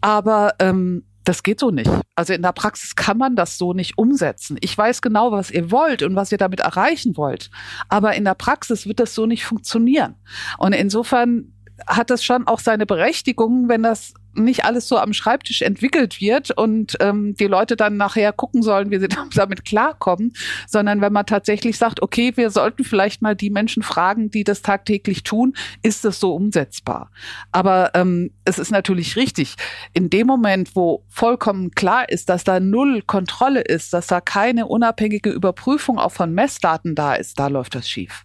Aber 0.00 0.54
ähm, 0.58 1.04
das 1.24 1.42
geht 1.42 1.60
so 1.60 1.70
nicht. 1.70 1.90
Also 2.14 2.32
in 2.32 2.42
der 2.42 2.52
Praxis 2.52 2.96
kann 2.96 3.18
man 3.18 3.34
das 3.34 3.58
so 3.58 3.72
nicht 3.72 3.98
umsetzen. 3.98 4.56
Ich 4.60 4.76
weiß 4.76 5.02
genau, 5.02 5.32
was 5.32 5.50
ihr 5.50 5.70
wollt 5.70 6.02
und 6.02 6.14
was 6.14 6.30
ihr 6.30 6.38
damit 6.38 6.60
erreichen 6.60 7.16
wollt. 7.16 7.50
Aber 7.88 8.14
in 8.14 8.24
der 8.24 8.34
Praxis 8.34 8.86
wird 8.86 9.00
das 9.00 9.14
so 9.14 9.26
nicht 9.26 9.44
funktionieren. 9.44 10.14
Und 10.58 10.74
insofern 10.74 11.52
hat 11.86 12.10
das 12.10 12.24
schon 12.24 12.46
auch 12.46 12.60
seine 12.60 12.86
Berechtigung, 12.86 13.68
wenn 13.68 13.82
das 13.82 14.14
nicht 14.36 14.64
alles 14.64 14.88
so 14.88 14.98
am 14.98 15.12
Schreibtisch 15.12 15.62
entwickelt 15.62 16.20
wird 16.20 16.50
und 16.50 16.96
ähm, 17.00 17.34
die 17.34 17.46
Leute 17.46 17.76
dann 17.76 17.96
nachher 17.96 18.32
gucken 18.32 18.62
sollen, 18.62 18.90
wie 18.90 18.98
sie 18.98 19.08
damit 19.34 19.64
klarkommen, 19.64 20.32
sondern 20.66 21.00
wenn 21.00 21.12
man 21.12 21.26
tatsächlich 21.26 21.78
sagt, 21.78 22.02
okay, 22.02 22.32
wir 22.36 22.50
sollten 22.50 22.84
vielleicht 22.84 23.22
mal 23.22 23.34
die 23.34 23.50
Menschen 23.50 23.82
fragen, 23.82 24.30
die 24.30 24.44
das 24.44 24.62
tagtäglich 24.62 25.22
tun, 25.22 25.54
ist 25.82 26.04
das 26.04 26.20
so 26.20 26.34
umsetzbar? 26.34 27.10
Aber 27.52 27.90
ähm, 27.94 28.32
es 28.44 28.58
ist 28.58 28.70
natürlich 28.70 29.16
richtig, 29.16 29.56
in 29.92 30.10
dem 30.10 30.26
Moment, 30.26 30.76
wo 30.76 31.04
vollkommen 31.08 31.70
klar 31.72 32.08
ist, 32.08 32.28
dass 32.28 32.44
da 32.44 32.60
null 32.60 33.02
Kontrolle 33.02 33.60
ist, 33.60 33.92
dass 33.92 34.06
da 34.06 34.20
keine 34.20 34.66
unabhängige 34.66 35.30
Überprüfung 35.30 35.98
auch 35.98 36.12
von 36.12 36.32
Messdaten 36.32 36.94
da 36.94 37.14
ist, 37.14 37.38
da 37.38 37.48
läuft 37.48 37.74
das 37.74 37.88
schief. 37.88 38.24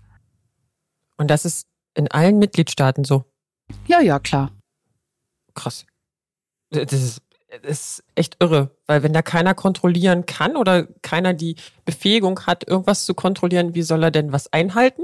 Und 1.18 1.30
das 1.30 1.46
ist 1.46 1.68
in 1.96 2.08
allen 2.10 2.40
Mitgliedstaaten 2.40 3.04
so. 3.04 3.26
Ja, 3.88 4.00
ja, 4.00 4.20
klar. 4.20 4.52
Krass. 5.54 5.86
Das 6.72 6.94
ist, 6.94 7.22
das 7.64 7.72
ist 7.72 8.04
echt 8.16 8.38
irre, 8.40 8.72
weil 8.86 9.04
wenn 9.04 9.14
da 9.14 9.22
keiner 9.22 9.56
kontrollieren 9.56 10.26
kann 10.26 10.56
oder 10.56 10.88
keiner 11.02 11.34
die 11.34 11.56
Befähigung 11.86 12.46
hat, 12.46 12.68
irgendwas 12.68 13.06
zu 13.06 13.14
kontrollieren, 13.14 13.74
wie 13.74 13.82
soll 13.82 14.04
er 14.04 14.12
denn 14.12 14.32
was 14.32 14.54
einhalten? 14.54 15.04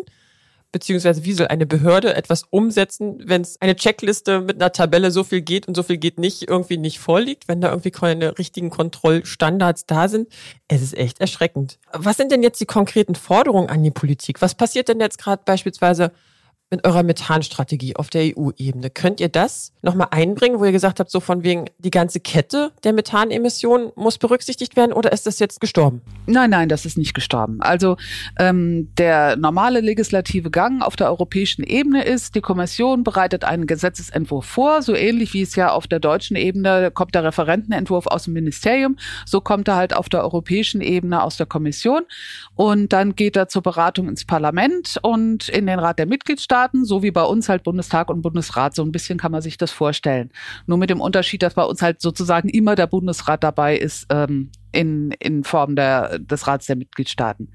Beziehungsweise 0.71 1.23
wie 1.23 1.31
soll 1.31 1.47
eine 1.47 1.65
Behörde 1.65 2.13
etwas 2.15 2.43
umsetzen, 2.49 3.17
wenn 3.25 3.41
es 3.41 3.61
eine 3.61 3.77
Checkliste 3.77 4.41
mit 4.41 4.57
einer 4.57 4.73
Tabelle 4.73 5.09
so 5.09 5.23
viel 5.23 5.41
geht 5.41 5.67
und 5.67 5.75
so 5.75 5.83
viel 5.83 5.97
geht 5.97 6.19
nicht, 6.19 6.49
irgendwie 6.49 6.77
nicht 6.77 6.99
vorliegt, 6.99 7.47
wenn 7.47 7.61
da 7.61 7.69
irgendwie 7.69 7.91
keine 7.91 8.37
richtigen 8.37 8.69
Kontrollstandards 8.69 9.85
da 9.85 10.09
sind? 10.09 10.27
Es 10.67 10.81
ist 10.81 10.97
echt 10.97 11.21
erschreckend. 11.21 11.79
Was 11.93 12.17
sind 12.17 12.31
denn 12.31 12.43
jetzt 12.43 12.59
die 12.59 12.65
konkreten 12.65 13.15
Forderungen 13.15 13.69
an 13.69 13.83
die 13.83 13.91
Politik? 13.91 14.41
Was 14.41 14.53
passiert 14.53 14.89
denn 14.89 14.99
jetzt 14.99 15.17
gerade 15.17 15.43
beispielsweise 15.45 16.11
mit 16.71 16.84
eurer 16.84 17.04
Methanstrategie 17.04 17.95
auf 17.95 18.10
der 18.10 18.36
EU-Ebene. 18.36 18.89
Könnt 18.89 19.19
ihr 19.19 19.30
das 19.30 19.71
nochmal 19.84 20.08
einbringen, 20.10 20.60
wo 20.60 20.65
ihr 20.65 20.71
gesagt 20.71 20.99
habt, 20.99 21.12
so 21.12 21.19
von 21.19 21.43
wegen, 21.43 21.65
die 21.78 21.91
ganze 21.91 22.19
Kette 22.19 22.71
der 22.84 22.91
Methanemissionen 22.91 23.91
muss 23.95 24.17
berücksichtigt 24.17 24.75
werden 24.75 24.91
oder 24.91 25.12
ist 25.12 25.28
das 25.28 25.38
jetzt 25.38 25.62
gestorben? 25.62 26.01
Nein, 26.25 26.49
nein, 26.49 26.67
das 26.67 26.86
ist 26.86 26.97
nicht 26.97 27.13
gestorben. 27.13 27.62
Also 27.62 27.97
ähm, 28.39 28.89
der 28.97 29.36
normale 29.38 29.80
legislative 29.80 30.49
Gang 30.49 30.82
auf 30.82 30.95
der 30.95 31.08
europäischen 31.08 31.63
Ebene 31.63 32.04
ist, 32.04 32.34
die 32.34 32.41
Kommission 32.41 33.04
bereitet 33.04 33.43
einen 33.43 33.67
Gesetzesentwurf 33.67 34.45
vor, 34.45 34.82
so 34.82 34.95
ähnlich 34.95 35.34
wie 35.36 35.43
es 35.43 35.56
ja 35.56 35.71
auf 35.71 35.86
der 35.86 35.99
deutschen 35.99 36.36
Ebene 36.36 36.89
kommt 36.89 37.13
der 37.13 37.23
Referentenentwurf 37.23 38.08
aus 38.08 38.23
dem 38.23 38.34
Ministerium, 38.34 38.97
so 39.25 39.39
kommt 39.39 39.67
er 39.67 39.75
halt 39.75 39.95
auf 39.95 40.10
der 40.10 40.23
europäischen 40.23 40.82
Ebene 40.82 41.21
aus 41.21 41.38
der 41.38 41.45
Kommission 41.45 42.01
und 42.56 42.91
dann 42.91 43.15
geht 43.15 43.36
er 43.36 43.47
zur 43.49 43.62
Beratung 43.62 44.10
ins 44.10 44.25
Parlament 44.25 44.97
und 45.04 45.47
in 45.49 45.67
den 45.67 45.78
Rat 45.78 45.99
der 45.99 46.08
Mitgliedstaaten 46.08 46.54
Mitgliedstaaten, 46.55 46.85
so 46.85 47.03
wie 47.03 47.11
bei 47.11 47.23
uns 47.23 47.49
halt 47.49 47.63
Bundestag 47.63 48.09
und 48.09 48.21
Bundesrat. 48.21 48.75
So 48.75 48.83
ein 48.83 48.91
bisschen 48.91 49.17
kann 49.17 49.31
man 49.31 49.41
sich 49.41 49.57
das 49.57 49.71
vorstellen. 49.71 50.31
Nur 50.65 50.77
mit 50.77 50.89
dem 50.89 51.01
Unterschied, 51.01 51.41
dass 51.43 51.53
bei 51.53 51.63
uns 51.63 51.81
halt 51.81 52.01
sozusagen 52.01 52.49
immer 52.49 52.75
der 52.75 52.87
Bundesrat 52.87 53.43
dabei 53.43 53.77
ist 53.77 54.07
ähm, 54.09 54.51
in, 54.71 55.11
in 55.19 55.43
Form 55.43 55.75
der, 55.75 56.19
des 56.19 56.47
Rats 56.47 56.67
der 56.67 56.75
Mitgliedstaaten. 56.75 57.49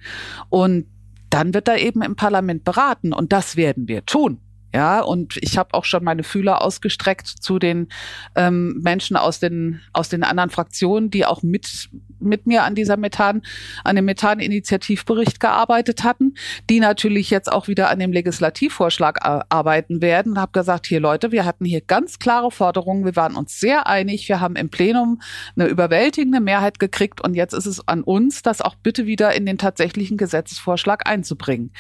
Und 0.49 0.87
dann 1.31 1.55
wird 1.55 1.69
da 1.69 1.77
eben 1.77 2.03
im 2.03 2.17
Parlament 2.17 2.65
beraten 2.65 3.13
und 3.13 3.33
das 3.33 3.57
werden 3.57 3.89
wir 3.89 4.05
tun. 4.05 4.39
Ja, 4.73 5.01
und 5.01 5.37
ich 5.41 5.59
habe 5.59 5.75
auch 5.75 5.85
schon 5.85 6.05
meine 6.05 6.23
Fühler 6.23 6.63
ausgestreckt 6.63 7.27
zu 7.27 7.59
den 7.59 7.89
ähm, 8.37 8.81
Menschen 8.83 9.17
aus 9.17 9.41
den 9.41 9.81
aus 9.93 10.09
den 10.09 10.23
anderen 10.23 10.51
Fraktionen, 10.51 11.11
die 11.11 11.27
auch 11.27 11.43
mit 11.43 11.89
mit 12.21 12.47
mir 12.47 12.65
an 12.65 12.75
dieser 12.75 12.97
Methan 12.97 13.43
an 13.83 13.97
dem 13.97 14.05
Methan-Initiativbericht 14.05 15.41
gearbeitet 15.41 16.05
hatten, 16.05 16.35
die 16.69 16.79
natürlich 16.79 17.31
jetzt 17.31 17.51
auch 17.51 17.67
wieder 17.67 17.91
an 17.91 17.99
dem 17.99 18.13
Legislativvorschlag 18.13 19.25
arbeiten 19.49 20.03
werden. 20.03 20.33
Und 20.33 20.39
habe 20.39 20.53
gesagt, 20.53 20.87
hier 20.87 21.01
Leute, 21.01 21.33
wir 21.33 21.45
hatten 21.45 21.65
hier 21.65 21.81
ganz 21.81 22.19
klare 22.19 22.51
Forderungen, 22.51 23.05
wir 23.05 23.17
waren 23.17 23.37
uns 23.37 23.59
sehr 23.59 23.87
einig, 23.87 24.29
wir 24.29 24.41
haben 24.41 24.57
im 24.57 24.69
Plenum 24.69 25.21
eine 25.57 25.67
überwältigende 25.67 26.41
Mehrheit 26.41 26.79
gekriegt 26.79 27.21
und 27.21 27.35
jetzt 27.35 27.55
ist 27.55 27.67
es 27.67 27.87
an 27.89 28.03
uns, 28.03 28.43
das 28.43 28.61
auch 28.61 28.77
bitte 28.77 29.07
wieder 29.07 29.35
in 29.35 29.47
den 29.47 29.59
tatsächlichen 29.59 30.17
Gesetzesvorschlag 30.17 31.09
einzubringen. 31.09 31.73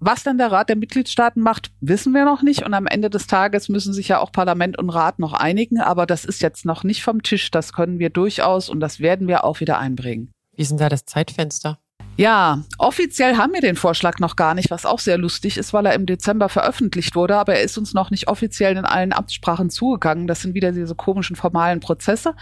Was 0.00 0.22
dann 0.22 0.38
der 0.38 0.52
Rat 0.52 0.68
der 0.68 0.76
Mitgliedstaaten 0.76 1.42
macht, 1.42 1.70
wissen 1.80 2.14
wir 2.14 2.24
noch 2.24 2.42
nicht. 2.42 2.64
Und 2.64 2.74
am 2.74 2.86
Ende 2.86 3.10
des 3.10 3.26
Tages 3.26 3.68
müssen 3.68 3.92
sich 3.92 4.08
ja 4.08 4.20
auch 4.20 4.30
Parlament 4.30 4.78
und 4.78 4.90
Rat 4.90 5.18
noch 5.18 5.32
einigen. 5.32 5.80
Aber 5.80 6.06
das 6.06 6.24
ist 6.24 6.42
jetzt 6.42 6.64
noch 6.64 6.84
nicht 6.84 7.02
vom 7.02 7.22
Tisch. 7.22 7.50
Das 7.50 7.72
können 7.72 7.98
wir 7.98 8.10
durchaus 8.10 8.68
und 8.68 8.80
das 8.80 9.00
werden 9.00 9.26
wir 9.28 9.44
auch 9.44 9.60
wieder 9.60 9.78
einbringen. 9.78 10.32
Wie 10.54 10.62
ist 10.62 10.70
denn 10.70 10.78
da 10.78 10.88
das 10.88 11.04
Zeitfenster? 11.04 11.78
Ja, 12.18 12.64
offiziell 12.78 13.36
haben 13.36 13.52
wir 13.52 13.60
den 13.60 13.76
Vorschlag 13.76 14.18
noch 14.18 14.34
gar 14.34 14.54
nicht, 14.54 14.72
was 14.72 14.84
auch 14.84 14.98
sehr 14.98 15.16
lustig 15.18 15.56
ist, 15.56 15.72
weil 15.72 15.86
er 15.86 15.94
im 15.94 16.04
Dezember 16.04 16.48
veröffentlicht 16.48 17.14
wurde, 17.14 17.36
aber 17.36 17.54
er 17.54 17.62
ist 17.62 17.78
uns 17.78 17.94
noch 17.94 18.10
nicht 18.10 18.26
offiziell 18.26 18.76
in 18.76 18.84
allen 18.84 19.12
Amtssprachen 19.12 19.70
zugegangen. 19.70 20.26
Das 20.26 20.42
sind 20.42 20.52
wieder 20.52 20.72
diese 20.72 20.96
komischen 20.96 21.36
formalen 21.36 21.78
Prozesse. 21.78 22.34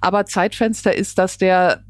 Aber 0.00 0.24
Zeitfenster 0.24 0.96
ist, 0.96 1.18
dass 1.18 1.36
der 1.36 1.84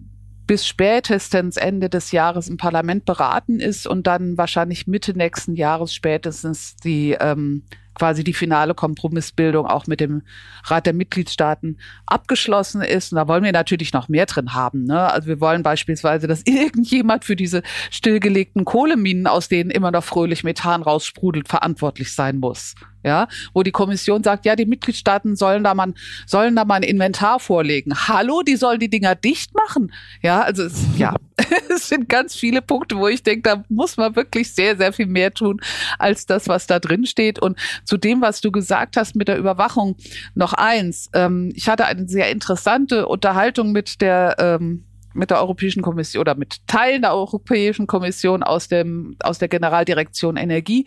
bis 0.49 0.67
spätestens 0.67 1.59
Ende 1.59 1.91
des 1.91 2.11
Jahres 2.11 2.49
im 2.49 2.57
Parlament 2.57 3.05
beraten 3.05 3.61
ist 3.61 3.87
und 3.87 4.07
dann 4.07 4.39
wahrscheinlich 4.39 4.87
Mitte 4.87 5.17
nächsten 5.17 5.55
Jahres 5.55 5.95
spätestens 5.95 6.75
die 6.77 7.15
ähm, 7.21 7.65
quasi 7.95 8.25
die 8.25 8.33
finale 8.33 8.75
Kompromissbildung 8.75 9.67
auch 9.67 9.87
mit 9.87 10.01
dem 10.01 10.23
Rat 10.65 10.87
der 10.87 10.95
Mitgliedstaaten 10.95 11.79
abgeschlossen 12.07 12.81
ist. 12.81 13.13
Und 13.13 13.17
da 13.17 13.29
wollen 13.29 13.45
wir 13.45 13.53
natürlich 13.53 13.93
noch 13.93 14.09
mehr 14.09 14.25
drin 14.25 14.55
haben. 14.55 14.85
Ne? 14.85 15.13
Also 15.13 15.29
wir 15.29 15.41
wollen 15.41 15.63
beispielsweise, 15.63 16.27
dass 16.27 16.43
irgendjemand 16.47 17.27
für 17.27 17.37
diese 17.37 17.63
stillgelegten 17.91 18.65
Kohleminen, 18.65 19.27
aus 19.27 19.49
denen 19.49 19.71
immer 19.71 19.91
noch 19.91 20.05
fröhlich 20.05 20.45
Methan 20.45 20.83
raussprudelt, 20.83 21.49
verantwortlich 21.49 22.15
sein 22.15 22.39
muss 22.39 22.75
ja, 23.05 23.29
wo 23.55 23.63
die 23.63 23.71
Kommission 23.71 24.23
sagt, 24.23 24.45
ja, 24.45 24.57
die 24.57 24.67
Mitgliedstaaten 24.67 25.37
sollen 25.37 25.65
da 25.65 25.75
mal, 25.75 25.95
sollen 26.27 26.57
da 26.57 26.65
mal 26.65 26.77
ein 26.77 26.83
Inventar 26.83 27.41
vorlegen. 27.41 27.95
Hallo, 28.09 28.43
die 28.43 28.57
sollen 28.57 28.81
die 28.81 28.91
Dinger 28.91 29.15
dicht 29.15 29.55
machen. 29.55 29.93
Ja, 30.23 30.43
also 30.43 30.65
es, 30.65 30.85
ja, 30.97 31.15
es 31.75 31.89
sind 31.89 32.09
ganz 32.09 32.35
viele 32.35 32.63
Punkte, 32.63 32.97
wo 32.97 33.09
ich 33.09 33.23
denke, 33.23 33.43
da 33.43 33.65
muss 33.69 33.97
man 33.97 34.17
wirklich 34.17 34.53
sehr, 34.53 34.77
sehr 34.77 34.93
viel 34.93 35.07
mehr 35.07 35.33
tun 35.33 35.61
als 35.99 36.27
das, 36.27 36.49
was 36.49 36.67
da 36.67 36.79
drin 36.79 37.07
steht. 37.07 37.39
Und 37.39 37.59
zu 37.85 37.97
dem, 37.97 38.21
was 38.21 38.41
du 38.41 38.51
gesagt 38.51 38.97
hast 38.97 39.15
mit 39.15 39.29
der 39.29 39.39
Überwachung, 39.39 39.97
noch 40.35 40.53
eins. 40.53 41.09
Ähm, 41.15 41.53
ich 41.55 41.69
hatte 41.69 41.87
eine 41.87 42.09
sehr 42.09 42.31
interessante 42.31 43.07
Unterhaltung 43.07 43.73
mit 43.73 44.01
der 44.01 44.37
ähm, 44.39 44.85
mit 45.15 45.31
der 45.31 45.39
Europäischen 45.39 45.83
Kommission 45.83 46.21
oder 46.21 46.35
mit 46.35 46.67
Teilen 46.67 47.03
der 47.03 47.15
Europäischen 47.15 47.87
Kommission 47.87 48.43
aus 48.43 48.69
dem 48.69 49.17
aus 49.23 49.39
der 49.39 49.49
Generaldirektion 49.49 50.37
Energie 50.37 50.85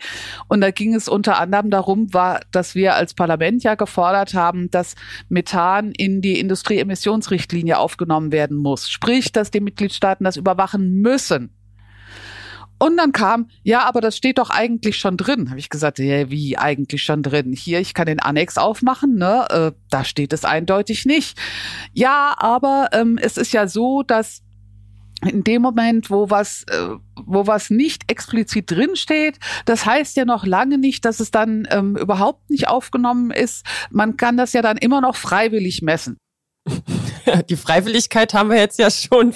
und 0.48 0.60
da 0.60 0.70
ging 0.70 0.94
es 0.94 1.08
unter 1.08 1.38
anderem 1.38 1.70
darum, 1.70 2.12
war, 2.14 2.40
dass 2.50 2.74
wir 2.74 2.94
als 2.94 3.14
Parlament 3.14 3.62
ja 3.62 3.74
gefordert 3.74 4.34
haben, 4.34 4.70
dass 4.70 4.94
Methan 5.28 5.92
in 5.92 6.20
die 6.20 6.38
Industrieemissionsrichtlinie 6.38 7.78
aufgenommen 7.78 8.32
werden 8.32 8.56
muss, 8.56 8.88
sprich, 8.88 9.32
dass 9.32 9.50
die 9.50 9.60
Mitgliedstaaten 9.60 10.24
das 10.24 10.36
überwachen 10.36 11.00
müssen. 11.00 11.50
Und 12.82 12.96
dann 12.96 13.12
kam, 13.12 13.48
ja, 13.62 13.84
aber 13.84 14.00
das 14.00 14.16
steht 14.16 14.38
doch 14.38 14.50
eigentlich 14.50 14.96
schon 14.96 15.16
drin. 15.16 15.50
Habe 15.50 15.60
ich 15.60 15.70
gesagt, 15.70 16.00
ja, 16.00 16.30
wie 16.30 16.58
eigentlich 16.58 17.04
schon 17.04 17.22
drin? 17.22 17.52
Hier, 17.52 17.78
ich 17.78 17.94
kann 17.94 18.06
den 18.06 18.18
Annex 18.18 18.58
aufmachen, 18.58 19.14
ne? 19.14 19.46
Äh, 19.50 19.72
da 19.88 20.02
steht 20.02 20.32
es 20.32 20.44
eindeutig 20.44 21.06
nicht. 21.06 21.38
Ja, 21.92 22.34
aber 22.38 22.88
ähm, 22.90 23.20
es 23.22 23.36
ist 23.36 23.52
ja 23.52 23.68
so, 23.68 24.02
dass 24.02 24.42
in 25.24 25.44
dem 25.44 25.62
Moment, 25.62 26.10
wo 26.10 26.28
was, 26.28 26.64
äh, 26.64 26.88
wo 27.24 27.46
was 27.46 27.70
nicht 27.70 28.10
explizit 28.10 28.72
drinsteht, 28.72 29.38
das 29.64 29.86
heißt 29.86 30.16
ja 30.16 30.24
noch 30.24 30.44
lange 30.44 30.76
nicht, 30.76 31.04
dass 31.04 31.20
es 31.20 31.30
dann 31.30 31.68
ähm, 31.70 31.96
überhaupt 31.96 32.50
nicht 32.50 32.66
aufgenommen 32.66 33.30
ist. 33.30 33.64
Man 33.92 34.16
kann 34.16 34.36
das 34.36 34.54
ja 34.54 34.60
dann 34.60 34.76
immer 34.76 35.00
noch 35.00 35.14
freiwillig 35.14 35.82
messen. 35.82 36.16
Die 37.48 37.56
Freiwilligkeit 37.56 38.34
haben 38.34 38.50
wir 38.50 38.58
jetzt 38.58 38.80
ja 38.80 38.90
schon 38.90 39.34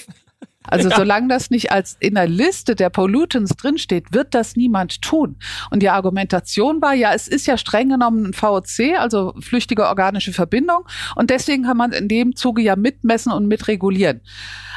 also 0.69 0.89
ja. 0.89 0.97
solange 0.97 1.29
das 1.29 1.51
nicht 1.51 1.73
als 1.73 1.97
in 2.01 2.15
der 2.15 2.29
Liste 2.29 2.75
der 2.75 2.91
Pollutants 2.91 3.57
drinsteht, 3.57 4.13
wird 4.13 4.35
das 4.35 4.57
niemand 4.57 5.03
tun. 5.03 5.37
Und 5.71 5.83
die 5.83 5.91
Argumentation 5.91 6.81
war 6.83 6.95
ja, 6.95 7.13
es 7.15 7.29
ist 7.29 7.47
ja 7.47 7.57
streng 7.57 7.89
genommen 7.89 8.27
ein 8.27 8.33
VOC, 8.33 8.99
also 8.99 9.35
flüchtige 9.41 9.87
organische 9.87 10.33
Verbindung. 10.33 10.87
Und 11.15 11.31
deswegen 11.31 11.65
kann 11.65 11.77
man 11.77 11.93
in 11.93 12.09
dem 12.09 12.37
Zuge 12.37 12.63
ja 12.63 12.77
mitmessen 12.77 13.33
und 13.33 13.47
mitregulieren. 13.47 14.21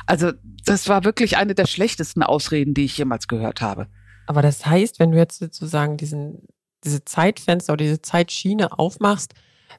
Also 0.05 0.31
das 0.65 0.87
war 0.87 1.03
wirklich 1.03 1.37
eine 1.37 1.55
der 1.55 1.65
schlechtesten 1.65 2.23
Ausreden, 2.23 2.73
die 2.73 2.85
ich 2.85 2.97
jemals 2.97 3.27
gehört 3.27 3.61
habe. 3.61 3.87
Aber 4.27 4.41
das 4.41 4.65
heißt, 4.65 4.99
wenn 4.99 5.11
du 5.11 5.17
jetzt 5.17 5.39
sozusagen 5.39 5.97
diesen, 5.97 6.47
diese 6.83 7.03
Zeitfenster 7.03 7.73
oder 7.73 7.83
diese 7.83 8.01
Zeitschiene 8.01 8.77
aufmachst, 8.77 9.33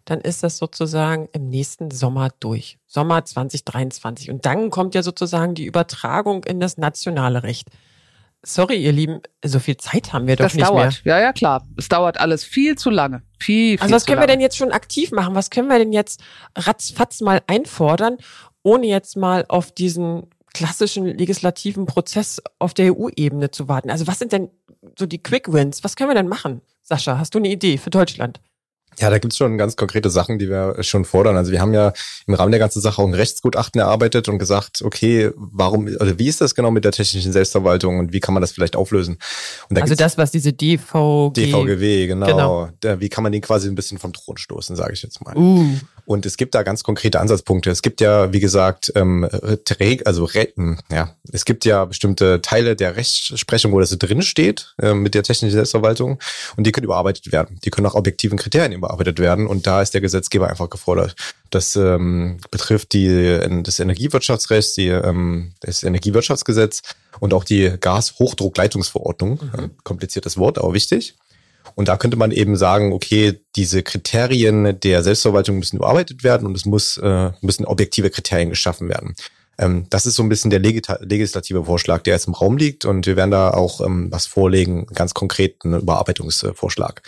dann 0.04 0.20
ist 0.20 0.42
das 0.42 0.58
sozusagen 0.58 1.28
im 1.32 1.48
nächsten 1.48 1.90
Sommer 1.90 2.30
durch. 2.40 2.78
Sommer 2.86 3.24
2023. 3.24 4.30
Und 4.30 4.46
dann 4.46 4.70
kommt 4.70 4.94
ja 4.94 5.02
sozusagen 5.02 5.54
die 5.54 5.64
Übertragung 5.66 6.44
in 6.44 6.60
das 6.60 6.76
nationale 6.78 7.42
Recht. 7.42 7.68
Sorry, 8.42 8.76
ihr 8.76 8.92
Lieben, 8.92 9.20
so 9.44 9.58
viel 9.58 9.76
Zeit 9.76 10.12
haben 10.14 10.26
wir 10.26 10.36
doch 10.36 10.46
das 10.46 10.54
nicht 10.54 10.66
dauert. 10.66 11.04
mehr. 11.04 11.16
Ja, 11.16 11.22
ja, 11.22 11.32
klar. 11.32 11.66
Es 11.76 11.88
dauert 11.88 12.18
alles 12.18 12.42
viel 12.42 12.76
zu 12.76 12.88
lange. 12.88 13.22
Viel, 13.38 13.72
viel 13.76 13.82
Also 13.82 13.94
was 13.94 14.06
können 14.06 14.16
lange. 14.16 14.28
wir 14.28 14.32
denn 14.32 14.40
jetzt 14.40 14.56
schon 14.56 14.72
aktiv 14.72 15.10
machen? 15.12 15.34
Was 15.34 15.50
können 15.50 15.68
wir 15.68 15.78
denn 15.78 15.92
jetzt 15.92 16.22
ratzfatz 16.56 17.20
mal 17.20 17.42
einfordern, 17.46 18.16
ohne 18.62 18.86
jetzt 18.86 19.16
mal 19.16 19.44
auf 19.48 19.72
diesen 19.72 20.30
klassischen 20.54 21.06
legislativen 21.06 21.84
Prozess 21.84 22.40
auf 22.58 22.72
der 22.72 22.94
EU-Ebene 22.96 23.50
zu 23.50 23.68
warten? 23.68 23.90
Also 23.90 24.06
was 24.06 24.18
sind 24.18 24.32
denn 24.32 24.48
so 24.98 25.04
die 25.04 25.22
Quick 25.22 25.52
Wins? 25.52 25.84
Was 25.84 25.94
können 25.96 26.08
wir 26.08 26.14
denn 26.14 26.28
machen? 26.28 26.62
Sascha, 26.82 27.18
hast 27.18 27.34
du 27.34 27.38
eine 27.38 27.48
Idee 27.48 27.76
für 27.76 27.90
Deutschland? 27.90 28.40
Ja, 28.98 29.08
da 29.08 29.18
gibt's 29.18 29.36
schon 29.36 29.56
ganz 29.56 29.76
konkrete 29.76 30.10
Sachen, 30.10 30.38
die 30.38 30.48
wir 30.48 30.82
schon 30.82 31.04
fordern. 31.04 31.36
Also 31.36 31.52
wir 31.52 31.60
haben 31.60 31.72
ja 31.72 31.92
im 32.26 32.34
Rahmen 32.34 32.50
der 32.50 32.58
ganzen 32.58 32.80
Sache 32.80 33.00
auch 33.00 33.06
ein 33.06 33.14
Rechtsgutachten 33.14 33.80
erarbeitet 33.80 34.28
und 34.28 34.38
gesagt, 34.38 34.82
okay, 34.82 35.30
warum, 35.36 35.88
also 35.98 36.18
wie 36.18 36.28
ist 36.28 36.40
das 36.40 36.54
genau 36.54 36.70
mit 36.70 36.84
der 36.84 36.92
technischen 36.92 37.32
Selbstverwaltung 37.32 37.98
und 37.98 38.12
wie 38.12 38.20
kann 38.20 38.34
man 38.34 38.40
das 38.40 38.52
vielleicht 38.52 38.76
auflösen? 38.76 39.18
Und 39.68 39.78
da 39.78 39.82
also 39.82 39.94
das, 39.94 40.18
was 40.18 40.30
diese 40.32 40.52
DVG 40.52 41.32
DVGW, 41.34 42.06
genau. 42.08 42.26
genau. 42.26 42.68
Da, 42.80 43.00
wie 43.00 43.08
kann 43.08 43.22
man 43.22 43.32
den 43.32 43.40
quasi 43.40 43.68
ein 43.68 43.74
bisschen 43.74 43.98
vom 43.98 44.12
Thron 44.12 44.36
stoßen, 44.36 44.76
sage 44.76 44.92
ich 44.92 45.02
jetzt 45.02 45.24
mal. 45.24 45.36
Uh. 45.36 45.76
Und 46.10 46.26
es 46.26 46.36
gibt 46.36 46.56
da 46.56 46.64
ganz 46.64 46.82
konkrete 46.82 47.20
Ansatzpunkte. 47.20 47.70
Es 47.70 47.82
gibt 47.82 48.00
ja, 48.00 48.32
wie 48.32 48.40
gesagt, 48.40 48.90
ähm, 48.96 49.28
also 50.04 50.28
hm, 50.28 50.76
ja, 50.90 51.14
es 51.30 51.44
gibt 51.44 51.64
ja 51.64 51.84
bestimmte 51.84 52.42
Teile 52.42 52.74
der 52.74 52.96
Rechtsprechung, 52.96 53.70
wo 53.70 53.78
das 53.78 53.96
drin 53.96 54.20
steht 54.22 54.74
äh, 54.82 54.92
mit 54.92 55.14
der 55.14 55.22
technischen 55.22 55.52
Selbstverwaltung 55.52 56.18
und 56.56 56.66
die 56.66 56.72
können 56.72 56.86
überarbeitet 56.86 57.30
werden. 57.30 57.60
Die 57.62 57.70
können 57.70 57.84
nach 57.84 57.94
objektiven 57.94 58.38
Kriterien 58.38 58.72
überarbeitet 58.72 59.20
werden 59.20 59.46
und 59.46 59.68
da 59.68 59.82
ist 59.82 59.94
der 59.94 60.00
Gesetzgeber 60.00 60.50
einfach 60.50 60.68
gefordert. 60.68 61.14
Das 61.50 61.76
ähm, 61.76 62.38
betrifft 62.50 62.92
die, 62.92 63.62
das 63.62 63.78
Energiewirtschaftsrecht, 63.78 64.78
die, 64.78 64.88
ähm, 64.88 65.52
das 65.60 65.84
Energiewirtschaftsgesetz 65.84 66.82
und 67.20 67.32
auch 67.34 67.44
die 67.44 67.72
Gashochdruckleitungsverordnung. 67.80 69.38
Mhm. 69.42 69.70
Kompliziertes 69.84 70.36
Wort, 70.36 70.58
aber 70.58 70.74
wichtig. 70.74 71.14
Und 71.74 71.88
da 71.88 71.96
könnte 71.96 72.16
man 72.16 72.30
eben 72.30 72.56
sagen, 72.56 72.92
okay, 72.92 73.40
diese 73.56 73.82
Kriterien 73.82 74.78
der 74.80 75.02
Selbstverwaltung 75.02 75.58
müssen 75.58 75.76
überarbeitet 75.76 76.24
werden 76.24 76.46
und 76.46 76.56
es 76.56 76.64
muss, 76.64 76.96
äh, 76.98 77.30
müssen 77.40 77.64
objektive 77.64 78.10
Kriterien 78.10 78.50
geschaffen 78.50 78.88
werden. 78.88 79.14
Ähm, 79.58 79.86
das 79.90 80.06
ist 80.06 80.16
so 80.16 80.22
ein 80.22 80.28
bisschen 80.28 80.50
der 80.50 80.60
legislative 80.60 81.64
Vorschlag, 81.64 82.02
der 82.02 82.14
jetzt 82.14 82.26
im 82.26 82.34
Raum 82.34 82.56
liegt 82.56 82.84
und 82.84 83.06
wir 83.06 83.16
werden 83.16 83.30
da 83.30 83.50
auch 83.50 83.80
ähm, 83.80 84.08
was 84.10 84.26
vorlegen, 84.26 84.86
ganz 84.86 85.14
konkreten 85.14 85.74
Überarbeitungsvorschlag. 85.74 87.02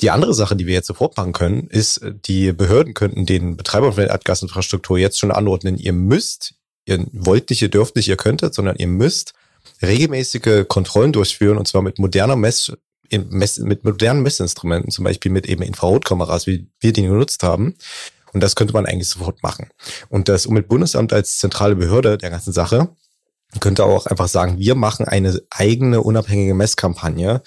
Die 0.00 0.10
andere 0.10 0.34
Sache, 0.34 0.56
die 0.56 0.66
wir 0.66 0.74
jetzt 0.74 0.86
sofort 0.86 1.16
machen 1.16 1.32
können, 1.32 1.66
ist, 1.68 2.00
die 2.26 2.52
Behörden 2.52 2.94
könnten 2.94 3.26
den 3.26 3.56
Betreibern 3.56 3.92
von 3.92 4.02
der 4.02 4.10
Erdgasinfrastruktur 4.10 4.98
jetzt 4.98 5.18
schon 5.18 5.30
anordnen, 5.30 5.76
ihr 5.76 5.92
müsst, 5.92 6.54
ihr 6.86 7.06
wollt 7.12 7.50
nicht, 7.50 7.60
ihr 7.60 7.68
dürft 7.68 7.96
nicht, 7.96 8.08
ihr 8.08 8.16
könntet, 8.16 8.54
sondern 8.54 8.76
ihr 8.76 8.86
müsst 8.86 9.34
regelmäßige 9.82 10.66
Kontrollen 10.68 11.12
durchführen 11.12 11.58
und 11.58 11.68
zwar 11.68 11.82
mit 11.82 11.98
moderner 11.98 12.36
Mess 12.36 12.72
mit 13.10 13.84
modernen 13.84 14.22
Messinstrumenten, 14.22 14.90
zum 14.90 15.04
Beispiel 15.04 15.32
mit 15.32 15.46
eben 15.46 15.62
Infrarotkameras, 15.62 16.46
wie 16.46 16.68
wir 16.80 16.92
die 16.92 17.02
genutzt 17.02 17.42
haben. 17.42 17.76
Und 18.32 18.42
das 18.42 18.54
könnte 18.54 18.74
man 18.74 18.86
eigentlich 18.86 19.08
sofort 19.08 19.42
machen. 19.42 19.70
Und 20.08 20.28
das 20.28 20.46
Umweltbundesamt 20.46 21.12
als 21.12 21.38
zentrale 21.38 21.76
Behörde 21.76 22.16
der 22.18 22.30
ganzen 22.30 22.52
Sache 22.52 22.88
könnte 23.58 23.84
auch 23.84 24.06
einfach 24.06 24.28
sagen, 24.28 24.58
wir 24.58 24.76
machen 24.76 25.06
eine 25.06 25.40
eigene 25.50 26.02
unabhängige 26.02 26.54
Messkampagne, 26.54 27.42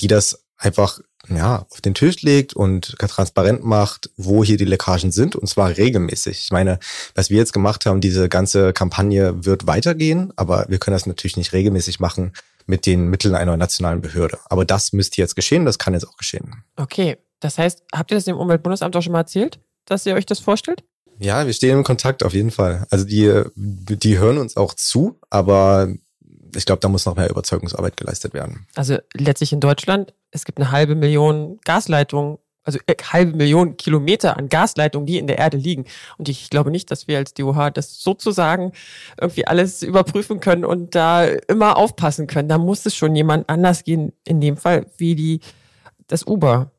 die 0.00 0.06
das 0.06 0.44
einfach 0.56 1.00
ja, 1.28 1.66
auf 1.70 1.80
den 1.80 1.94
Tisch 1.94 2.22
legt 2.22 2.54
und 2.54 2.96
transparent 2.98 3.64
macht, 3.64 4.10
wo 4.16 4.42
hier 4.42 4.56
die 4.56 4.64
Leckagen 4.64 5.12
sind, 5.12 5.36
und 5.36 5.46
zwar 5.46 5.76
regelmäßig. 5.76 6.40
Ich 6.44 6.50
meine, 6.50 6.78
was 7.14 7.30
wir 7.30 7.38
jetzt 7.38 7.52
gemacht 7.52 7.86
haben, 7.86 8.00
diese 8.00 8.28
ganze 8.28 8.72
Kampagne 8.72 9.44
wird 9.44 9.66
weitergehen, 9.66 10.32
aber 10.36 10.66
wir 10.68 10.78
können 10.78 10.96
das 10.96 11.06
natürlich 11.06 11.36
nicht 11.36 11.52
regelmäßig 11.52 12.00
machen 12.00 12.32
mit 12.66 12.86
den 12.86 13.08
Mitteln 13.08 13.34
einer 13.34 13.56
nationalen 13.56 14.00
Behörde. 14.00 14.38
Aber 14.46 14.64
das 14.64 14.92
müsste 14.92 15.20
jetzt 15.20 15.36
geschehen, 15.36 15.64
das 15.64 15.78
kann 15.78 15.94
jetzt 15.94 16.06
auch 16.06 16.16
geschehen. 16.16 16.64
Okay, 16.76 17.18
das 17.40 17.58
heißt, 17.58 17.82
habt 17.94 18.10
ihr 18.10 18.16
das 18.16 18.24
dem 18.24 18.36
Umweltbundesamt 18.36 18.96
auch 18.96 19.02
schon 19.02 19.12
mal 19.12 19.20
erzählt, 19.20 19.60
dass 19.86 20.06
ihr 20.06 20.14
euch 20.14 20.26
das 20.26 20.40
vorstellt? 20.40 20.84
Ja, 21.18 21.46
wir 21.46 21.52
stehen 21.52 21.78
im 21.78 21.84
Kontakt 21.84 22.24
auf 22.24 22.34
jeden 22.34 22.50
Fall. 22.50 22.86
Also 22.90 23.04
die, 23.04 23.42
die 23.54 24.18
hören 24.18 24.38
uns 24.38 24.56
auch 24.56 24.74
zu, 24.74 25.18
aber 25.30 25.88
ich 26.54 26.66
glaube, 26.66 26.80
da 26.80 26.88
muss 26.88 27.06
noch 27.06 27.16
mehr 27.16 27.30
Überzeugungsarbeit 27.30 27.96
geleistet 27.96 28.34
werden. 28.34 28.66
Also 28.74 28.98
letztlich 29.14 29.52
in 29.52 29.60
Deutschland, 29.60 30.14
es 30.30 30.44
gibt 30.44 30.58
eine 30.58 30.70
halbe 30.70 30.94
Million 30.94 31.58
Gasleitungen 31.64 32.38
also 32.64 32.78
äh, 32.86 32.94
halbe 33.02 33.36
Million 33.36 33.76
Kilometer 33.76 34.36
an 34.36 34.48
Gasleitungen, 34.48 35.06
die 35.06 35.18
in 35.18 35.26
der 35.26 35.38
Erde 35.38 35.56
liegen. 35.56 35.84
Und 36.18 36.28
ich 36.28 36.50
glaube 36.50 36.70
nicht, 36.70 36.90
dass 36.90 37.08
wir 37.08 37.18
als 37.18 37.34
DOH 37.34 37.70
das 37.70 38.02
sozusagen 38.02 38.72
irgendwie 39.20 39.46
alles 39.46 39.82
überprüfen 39.82 40.40
können 40.40 40.64
und 40.64 40.94
da 40.94 41.24
immer 41.24 41.76
aufpassen 41.76 42.26
können. 42.26 42.48
Da 42.48 42.58
muss 42.58 42.86
es 42.86 42.94
schon 42.94 43.16
jemand 43.16 43.48
anders 43.48 43.84
gehen, 43.84 44.12
in 44.24 44.40
dem 44.40 44.56
Fall 44.56 44.86
wie 44.96 45.14
die, 45.14 45.40
das 46.06 46.26
Uber. 46.26 46.70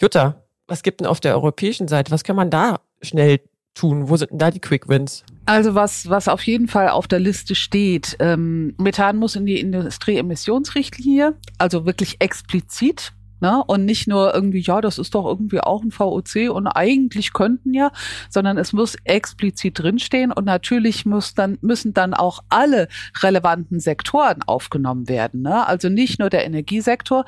Jutta, 0.00 0.44
was 0.66 0.82
gibt 0.82 1.00
denn 1.00 1.06
auf 1.06 1.20
der 1.20 1.34
europäischen 1.34 1.88
Seite? 1.88 2.10
Was 2.12 2.24
kann 2.24 2.36
man 2.36 2.50
da 2.50 2.80
schnell 3.02 3.40
tun? 3.74 4.08
Wo 4.08 4.16
sind 4.16 4.30
denn 4.30 4.38
da 4.38 4.50
die 4.50 4.60
Quick 4.60 4.88
Wins? 4.88 5.24
Also 5.46 5.74
was, 5.74 6.08
was 6.08 6.28
auf 6.28 6.42
jeden 6.42 6.68
Fall 6.68 6.90
auf 6.90 7.08
der 7.08 7.20
Liste 7.20 7.54
steht, 7.54 8.16
ähm, 8.20 8.74
Methan 8.76 9.16
muss 9.16 9.34
in 9.34 9.46
die 9.46 9.60
Industrieemissionsrichtlinie, 9.60 11.36
also 11.56 11.86
wirklich 11.86 12.16
explizit 12.20 13.12
Ne? 13.40 13.62
Und 13.66 13.84
nicht 13.84 14.08
nur 14.08 14.34
irgendwie, 14.34 14.60
ja, 14.60 14.80
das 14.80 14.98
ist 14.98 15.14
doch 15.14 15.26
irgendwie 15.26 15.60
auch 15.60 15.82
ein 15.82 15.90
VOC 15.90 16.50
und 16.50 16.66
eigentlich 16.66 17.32
könnten 17.32 17.74
ja, 17.74 17.90
sondern 18.30 18.58
es 18.58 18.72
muss 18.72 18.96
explizit 19.04 19.78
drinstehen 19.78 20.32
und 20.32 20.44
natürlich 20.44 21.06
muss 21.06 21.34
dann, 21.34 21.58
müssen 21.60 21.94
dann 21.94 22.14
auch 22.14 22.40
alle 22.48 22.88
relevanten 23.22 23.80
Sektoren 23.80 24.42
aufgenommen 24.46 25.08
werden. 25.08 25.42
Ne? 25.42 25.66
Also 25.66 25.88
nicht 25.88 26.18
nur 26.18 26.30
der 26.30 26.44
Energiesektor, 26.44 27.24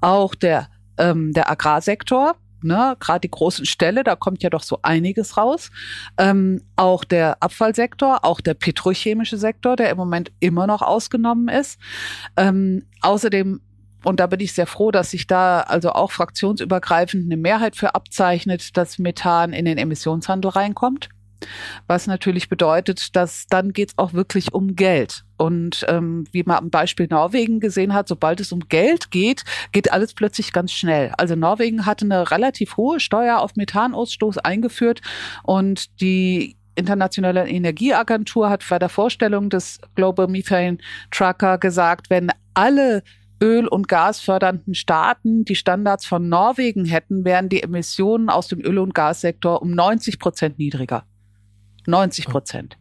auch 0.00 0.34
der 0.34 0.68
ähm, 0.98 1.32
der 1.32 1.50
Agrarsektor, 1.50 2.36
ne, 2.62 2.96
gerade 3.00 3.20
die 3.20 3.30
großen 3.30 3.64
Ställe, 3.64 4.04
da 4.04 4.16
kommt 4.16 4.42
ja 4.42 4.50
doch 4.50 4.62
so 4.62 4.80
einiges 4.82 5.36
raus. 5.36 5.70
Ähm, 6.18 6.62
auch 6.76 7.04
der 7.04 7.42
Abfallsektor, 7.42 8.24
auch 8.24 8.40
der 8.40 8.54
petrochemische 8.54 9.38
Sektor, 9.38 9.76
der 9.76 9.90
im 9.90 9.96
Moment 9.96 10.32
immer 10.40 10.66
noch 10.66 10.82
ausgenommen 10.82 11.48
ist. 11.48 11.78
Ähm, 12.36 12.84
außerdem 13.00 13.60
und 14.04 14.20
da 14.20 14.26
bin 14.26 14.40
ich 14.40 14.52
sehr 14.52 14.66
froh, 14.66 14.90
dass 14.90 15.10
sich 15.10 15.26
da 15.26 15.60
also 15.60 15.90
auch 15.90 16.12
fraktionsübergreifend 16.12 17.24
eine 17.24 17.36
Mehrheit 17.36 17.76
für 17.76 17.94
abzeichnet, 17.94 18.76
dass 18.76 18.98
Methan 18.98 19.52
in 19.52 19.64
den 19.64 19.78
Emissionshandel 19.78 20.50
reinkommt. 20.50 21.08
Was 21.86 22.06
natürlich 22.06 22.48
bedeutet, 22.48 23.14
dass 23.14 23.46
dann 23.46 23.72
geht 23.72 23.90
es 23.90 23.98
auch 23.98 24.12
wirklich 24.12 24.52
um 24.52 24.74
Geld. 24.74 25.24
Und 25.36 25.86
ähm, 25.88 26.24
wie 26.32 26.42
man 26.42 26.58
am 26.58 26.70
Beispiel 26.70 27.06
Norwegen 27.08 27.60
gesehen 27.60 27.94
hat, 27.94 28.08
sobald 28.08 28.40
es 28.40 28.50
um 28.50 28.68
Geld 28.68 29.12
geht, 29.12 29.44
geht 29.70 29.92
alles 29.92 30.14
plötzlich 30.14 30.52
ganz 30.52 30.72
schnell. 30.72 31.12
Also 31.16 31.36
Norwegen 31.36 31.86
hatte 31.86 32.04
eine 32.04 32.30
relativ 32.32 32.76
hohe 32.76 32.98
Steuer 32.98 33.38
auf 33.38 33.54
Methanausstoß 33.54 34.38
eingeführt 34.38 35.00
und 35.44 36.00
die 36.00 36.56
Internationale 36.74 37.48
Energieagentur 37.48 38.50
hat 38.50 38.64
bei 38.68 38.78
der 38.78 38.88
Vorstellung 38.88 39.50
des 39.50 39.80
Global 39.96 40.28
Methane 40.28 40.78
Tracker 41.10 41.58
gesagt, 41.58 42.08
wenn 42.08 42.30
alle 42.54 43.02
Öl- 43.40 43.68
und 43.68 43.88
Gasfördernden 43.88 44.74
Staaten 44.74 45.44
die 45.44 45.54
Standards 45.54 46.06
von 46.06 46.28
Norwegen 46.28 46.84
hätten, 46.84 47.24
wären 47.24 47.48
die 47.48 47.62
Emissionen 47.62 48.28
aus 48.28 48.48
dem 48.48 48.60
Öl- 48.60 48.78
und 48.78 48.94
Gassektor 48.94 49.62
um 49.62 49.70
90 49.70 50.18
Prozent 50.18 50.58
niedriger. 50.58 51.04
90 51.86 52.26
Prozent. 52.26 52.78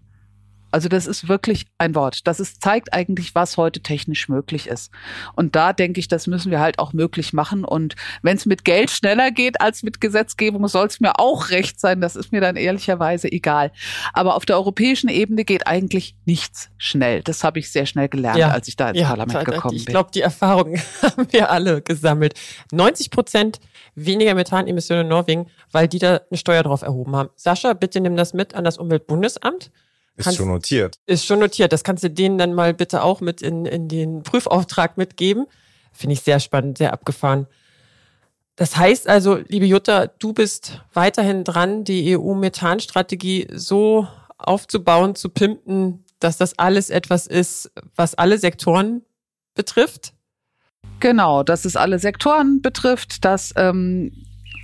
Also 0.72 0.90
das 0.90 1.08
ist 1.08 1.28
wirklich 1.28 1.66
ein 1.78 1.96
Wort. 1.96 2.28
Das 2.28 2.40
ist, 2.40 2.62
zeigt 2.62 2.94
eigentlich, 2.94 3.36
was 3.36 3.58
heute 3.58 3.82
technisch 3.82 4.30
möglich 4.30 4.68
ist. 4.68 4.92
Und 5.36 5.56
da 5.56 5.74
denke 5.74 6.00
ich, 6.00 6.08
das 6.08 6.28
müssen 6.28 6.52
wir 6.52 6.60
halt 6.60 6.80
auch 6.80 6.94
möglich 6.94 7.34
machen. 7.34 7.64
Und 7.64 7.96
wenn 8.22 8.38
es 8.38 8.46
mit 8.46 8.66
Geld 8.66 8.92
schneller 8.92 9.32
geht 9.32 9.62
als 9.62 9.84
mit 9.84 10.02
Gesetzgebung, 10.02 10.68
soll 10.68 10.88
es 10.88 11.00
mir 11.00 11.20
auch 11.20 11.50
recht 11.50 11.80
sein. 11.80 12.02
Das 12.02 12.16
ist 12.16 12.32
mir 12.32 12.42
dann 12.42 12.56
ehrlicherweise 12.56 13.32
egal. 13.32 13.72
Aber 14.14 14.36
auf 14.36 14.46
der 14.46 14.58
europäischen 14.58 15.10
Ebene 15.10 15.46
geht 15.46 15.68
eigentlich 15.68 16.16
nichts 16.26 16.70
schnell. 16.78 17.22
Das 17.24 17.44
habe 17.44 17.60
ich 17.60 17.72
sehr 17.72 17.86
schnell 17.86 18.10
gelernt, 18.10 18.38
ja. 18.38 18.50
als 18.50 18.68
ich 18.68 18.76
da 18.76 18.90
ins 18.90 19.00
ja, 19.00 19.08
Parlament 19.08 19.46
gekommen 19.46 19.72
bin. 19.72 19.78
Ich 19.78 19.86
glaube, 19.86 20.12
die 20.14 20.22
Erfahrung 20.22 20.76
haben 21.02 21.28
wir 21.32 21.50
alle 21.50 21.82
gesammelt. 21.82 22.34
90 22.72 23.12
Prozent 23.12 23.60
weniger 23.96 24.36
Methanemissionen 24.36 25.06
in 25.06 25.10
Norwegen, 25.10 25.48
weil 25.72 25.88
die 25.88 26.00
da 26.00 26.22
eine 26.30 26.38
Steuer 26.38 26.64
drauf 26.64 26.82
erhoben 26.82 27.16
haben. 27.16 27.30
Sascha, 27.36 27.74
bitte 27.74 28.00
nimm 28.00 28.16
das 28.16 28.34
mit 28.34 28.54
an 28.54 28.64
das 28.64 28.78
Umweltbundesamt. 28.78 29.72
Ist 30.18 30.36
schon 30.36 30.48
notiert. 30.48 31.00
Ist 31.06 31.26
schon 31.26 31.40
notiert. 31.40 31.72
Das 31.72 31.84
kannst 31.84 32.04
du 32.04 32.10
denen 32.10 32.38
dann 32.38 32.54
mal 32.54 32.74
bitte 32.74 33.04
auch 33.04 33.22
mit 33.22 33.42
in, 33.42 33.66
in 33.66 33.88
den 33.88 34.24
Prüfauftrag 34.24 34.98
mitgeben. 34.98 35.46
Finde 35.92 36.14
ich 36.14 36.22
sehr 36.22 36.40
spannend, 36.40 36.80
sehr 36.80 36.92
abgefahren. 36.92 37.48
Das 38.56 38.76
heißt 38.76 39.08
also, 39.08 39.36
liebe 39.36 39.68
Jutta, 39.68 40.08
du 40.08 40.34
bist 40.34 40.82
weiterhin 40.94 41.44
dran, 41.44 41.84
die 41.84 42.18
EU-Methan-Strategie 42.18 43.48
so 43.54 44.08
aufzubauen, 44.40 45.14
zu 45.14 45.30
pimpen, 45.30 46.04
dass 46.20 46.38
das 46.38 46.58
alles 46.58 46.90
etwas 46.90 47.28
ist, 47.28 47.72
was 47.96 48.16
alle 48.16 48.40
Sektoren 48.40 49.04
betrifft? 49.54 50.14
Genau, 51.00 51.44
dass 51.44 51.66
es 51.66 51.76
alle 51.76 52.00
Sektoren 52.00 52.62
betrifft, 52.64 53.24
dass 53.24 53.54
ähm, 53.56 54.12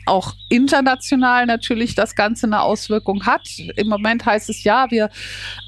auch 0.06 0.34
international 0.50 1.46
natürlich 1.46 1.96
das 1.96 2.16
Ganze 2.16 2.46
eine 2.46 2.62
Auswirkung 2.62 3.26
hat. 3.26 3.48
Im 3.76 3.88
Moment 3.88 4.26
heißt 4.26 4.50
es 4.50 4.64
ja, 4.64 4.92
wir 4.92 5.10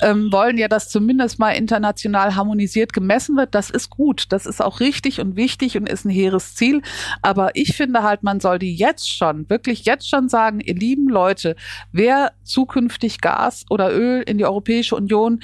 ähm, 0.02 0.32
wollen 0.32 0.58
ja, 0.58 0.68
dass 0.68 0.90
zumindest 0.90 1.40
mal 1.40 1.52
international 1.52 2.36
harmonisiert 2.36 2.94
gemessen 2.94 3.36
wird. 3.38 3.56
Das 3.56 3.70
ist 3.70 3.90
gut, 3.90 4.26
das 4.30 4.46
ist 4.46 4.62
auch 4.62 4.80
richtig 4.80 5.20
und 5.20 5.36
wichtig 5.36 5.78
und 5.78 5.88
ist 5.88 6.06
ein 6.06 6.10
hehres 6.10 6.56
Ziel. 6.56 6.82
Aber 7.22 7.56
ich 7.56 7.76
finde 7.76 8.04
halt, 8.04 8.24
man 8.24 8.40
soll 8.40 8.60
die 8.60 8.76
jetzt 8.76 9.12
schon, 9.12 9.50
wirklich 9.50 9.86
jetzt 9.86 10.10
schon 10.10 10.30
sagen, 10.30 10.60
ihr 10.60 10.76
lieben 10.76 11.10
Leute, 11.10 11.56
wer 11.92 12.32
zukünftig 12.44 13.22
Gas 13.22 13.66
oder 13.70 13.92
Öl 13.92 14.22
in 14.22 14.38
die 14.38 14.46
Europäische 14.46 14.96
Union 14.96 15.42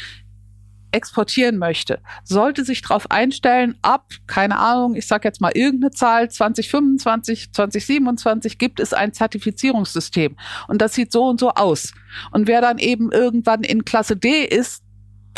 exportieren 0.92 1.58
möchte, 1.58 2.00
sollte 2.24 2.64
sich 2.66 2.82
darauf 2.82 3.10
einstellen, 3.12 3.78
ab, 3.82 4.08
keine 4.28 4.58
Ahnung, 4.58 4.96
ich 4.96 5.08
sage 5.08 5.28
jetzt 5.28 5.42
mal 5.42 5.52
irgendeine 5.54 5.92
Zahl, 5.92 6.30
2025, 6.30 7.54
2027 7.54 8.58
gibt 8.58 8.80
es 8.80 8.94
ein 8.94 9.14
Zertifizierungssystem. 9.14 10.38
Und 10.68 10.82
das 10.82 10.94
sieht 10.94 11.12
so 11.12 11.26
und 11.26 11.40
so 11.40 11.52
aus. 11.52 11.94
Und 12.32 12.48
wer 12.48 12.62
dann 12.62 12.78
eben 12.78 13.12
irgendwann 13.12 13.64
in 13.64 13.86
Klasse 13.86 14.16
D 14.16 14.46
ist, 14.46 14.84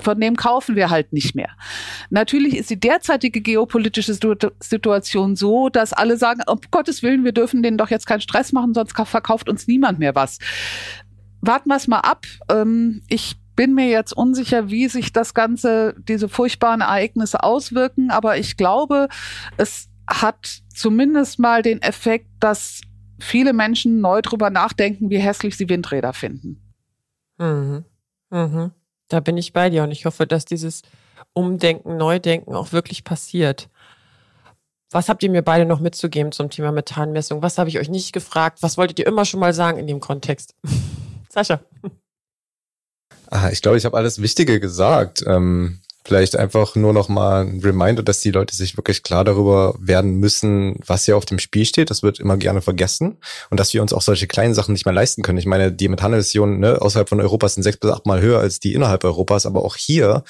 von 0.01 0.19
dem 0.19 0.35
kaufen 0.35 0.75
wir 0.75 0.89
halt 0.89 1.13
nicht 1.13 1.35
mehr. 1.35 1.49
Natürlich 2.09 2.57
ist 2.57 2.69
die 2.69 2.79
derzeitige 2.79 3.41
geopolitische 3.41 4.13
Situation 4.13 5.35
so, 5.35 5.69
dass 5.69 5.93
alle 5.93 6.17
sagen, 6.17 6.41
um 6.47 6.59
Gottes 6.71 7.03
Willen, 7.03 7.23
wir 7.23 7.31
dürfen 7.31 7.63
denen 7.63 7.77
doch 7.77 7.89
jetzt 7.89 8.05
keinen 8.05 8.21
Stress 8.21 8.51
machen, 8.51 8.73
sonst 8.73 8.93
verkauft 8.93 9.49
uns 9.49 9.67
niemand 9.67 9.99
mehr 9.99 10.15
was. 10.15 10.39
Warten 11.41 11.69
wir 11.69 11.75
es 11.75 11.87
mal 11.87 11.99
ab. 11.99 12.25
Ähm, 12.49 13.01
ich 13.07 13.35
bin 13.55 13.73
mir 13.73 13.89
jetzt 13.89 14.13
unsicher, 14.13 14.69
wie 14.69 14.87
sich 14.87 15.13
das 15.13 15.33
Ganze, 15.33 15.95
diese 16.07 16.29
furchtbaren 16.29 16.81
Ereignisse 16.81 17.43
auswirken, 17.43 18.11
aber 18.11 18.37
ich 18.37 18.57
glaube, 18.57 19.09
es 19.57 19.89
hat 20.07 20.61
zumindest 20.73 21.39
mal 21.39 21.61
den 21.61 21.81
Effekt, 21.81 22.27
dass 22.39 22.81
viele 23.19 23.53
Menschen 23.53 24.01
neu 24.01 24.21
drüber 24.21 24.49
nachdenken, 24.49 25.09
wie 25.09 25.17
hässlich 25.17 25.55
sie 25.55 25.69
Windräder 25.69 26.13
finden. 26.13 26.61
Mhm. 27.37 27.85
Mhm. 28.29 28.71
Da 29.07 29.19
bin 29.19 29.37
ich 29.37 29.53
bei 29.53 29.69
dir 29.69 29.83
und 29.83 29.91
ich 29.91 30.05
hoffe, 30.05 30.25
dass 30.27 30.45
dieses 30.45 30.81
Umdenken, 31.33 31.97
Neudenken 31.97 32.55
auch 32.55 32.71
wirklich 32.71 33.03
passiert. 33.03 33.69
Was 34.91 35.09
habt 35.09 35.23
ihr 35.23 35.31
mir 35.31 35.41
beide 35.41 35.65
noch 35.65 35.79
mitzugeben 35.79 36.31
zum 36.31 36.49
Thema 36.49 36.71
Methanmessung? 36.71 37.41
Was 37.41 37.57
habe 37.57 37.69
ich 37.69 37.79
euch 37.79 37.89
nicht 37.89 38.13
gefragt? 38.13 38.61
Was 38.61 38.77
wolltet 38.77 38.99
ihr 38.99 39.07
immer 39.07 39.25
schon 39.25 39.39
mal 39.39 39.53
sagen 39.53 39.79
in 39.79 39.87
dem 39.87 39.99
Kontext? 39.99 40.55
Sascha. 41.29 41.61
Ah, 43.33 43.49
ich 43.51 43.63
glaube, 43.63 43.79
ich 43.79 43.85
habe 43.85 43.97
alles 43.97 44.21
Wichtige 44.21 44.59
gesagt. 44.59 45.23
Ähm, 45.25 45.79
vielleicht 46.05 46.35
einfach 46.35 46.75
nur 46.75 46.93
noch 46.93 47.09
mal 47.09 47.47
ein 47.47 47.61
Reminder, 47.61 48.03
dass 48.03 48.19
die 48.19 48.29
Leute 48.29 48.55
sich 48.55 48.77
wirklich 48.77 49.01
klar 49.01 49.23
darüber 49.23 49.73
werden 49.79 50.19
müssen, 50.19 50.75
was 50.85 51.05
hier 51.05 51.17
auf 51.17 51.25
dem 51.25 51.39
Spiel 51.39 51.65
steht. 51.65 51.89
Das 51.89 52.03
wird 52.03 52.19
immer 52.19 52.37
gerne 52.37 52.61
vergessen. 52.61 53.17
Und 53.49 53.59
dass 53.59 53.73
wir 53.73 53.81
uns 53.81 53.91
auch 53.91 54.03
solche 54.03 54.27
kleinen 54.27 54.53
Sachen 54.53 54.73
nicht 54.73 54.85
mehr 54.85 54.93
leisten 54.93 55.23
können. 55.23 55.39
Ich 55.39 55.47
meine, 55.47 55.71
die 55.71 55.87
Methanemissionen 55.87 56.59
ne, 56.59 56.79
außerhalb 56.79 57.09
von 57.09 57.19
Europa 57.19 57.49
sind 57.49 57.63
sechs 57.63 57.77
bis 57.77 57.89
acht 57.89 58.05
Mal 58.05 58.21
höher 58.21 58.39
als 58.39 58.59
die 58.59 58.75
innerhalb 58.75 59.03
Europas. 59.03 59.47
Aber 59.47 59.65
auch 59.65 59.77
hier 59.77 60.23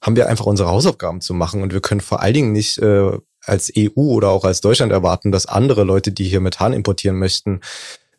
haben 0.00 0.16
wir 0.16 0.26
einfach 0.26 0.46
unsere 0.46 0.70
Hausaufgaben 0.70 1.20
zu 1.20 1.34
machen. 1.34 1.62
Und 1.62 1.74
wir 1.74 1.82
können 1.82 2.00
vor 2.00 2.22
allen 2.22 2.32
Dingen 2.32 2.52
nicht 2.52 2.78
äh, 2.78 3.10
als 3.44 3.70
EU 3.76 4.00
oder 4.00 4.30
auch 4.30 4.46
als 4.46 4.62
Deutschland 4.62 4.92
erwarten, 4.92 5.30
dass 5.30 5.44
andere 5.44 5.84
Leute, 5.84 6.10
die 6.10 6.24
hier 6.24 6.40
Methan 6.40 6.72
importieren 6.72 7.18
möchten, 7.18 7.60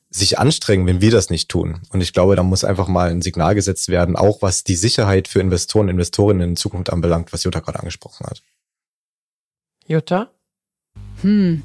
sich 0.10 0.40
anstrengen, 0.40 0.86
wenn 0.86 1.02
wir 1.02 1.12
das 1.12 1.30
nicht 1.30 1.50
tun. 1.50 1.82
Und 1.90 2.02
ich 2.02 2.14
glaube, 2.14 2.36
da 2.36 2.44
muss 2.44 2.64
einfach 2.64 2.88
mal 2.88 3.10
ein 3.10 3.22
Signal 3.22 3.56
gesetzt 3.56 3.90
werden, 3.90 4.16
auch 4.16 4.42
was 4.42 4.64
die 4.64 4.76
Sicherheit 4.76 5.28
für 5.28 5.42
Investoren, 5.42 5.90
Investorinnen 5.90 6.50
in 6.52 6.56
Zukunft 6.56 6.92
anbelangt, 6.92 7.34
was 7.34 7.44
Jutta 7.44 7.60
gerade 7.60 7.80
angesprochen 7.80 8.26
hat. 8.26 8.42
Jutta? 9.86 10.32
Hm. 11.22 11.64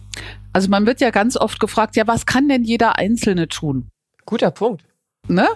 Also 0.53 0.69
man 0.69 0.87
wird 0.87 1.01
ja 1.01 1.11
ganz 1.11 1.37
oft 1.37 1.61
gefragt, 1.61 1.97
ja, 1.97 2.07
was 2.07 2.27
kann 2.27 2.49
denn 2.49 2.65
jeder 2.65 2.97
Einzelne 2.99 3.49
tun? 3.49 3.89
Guter 4.27 4.51
Punkt. 4.51 4.85
Ne? 5.29 5.49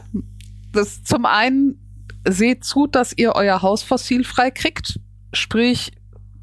Das 0.73 1.03
zum 1.03 1.27
einen 1.27 1.81
seht 2.29 2.65
zu, 2.65 2.87
dass 2.87 3.13
ihr 3.17 3.35
euer 3.35 3.63
Haus 3.63 3.83
fossilfrei 3.83 4.51
kriegt. 4.51 5.01
Sprich, 5.33 5.93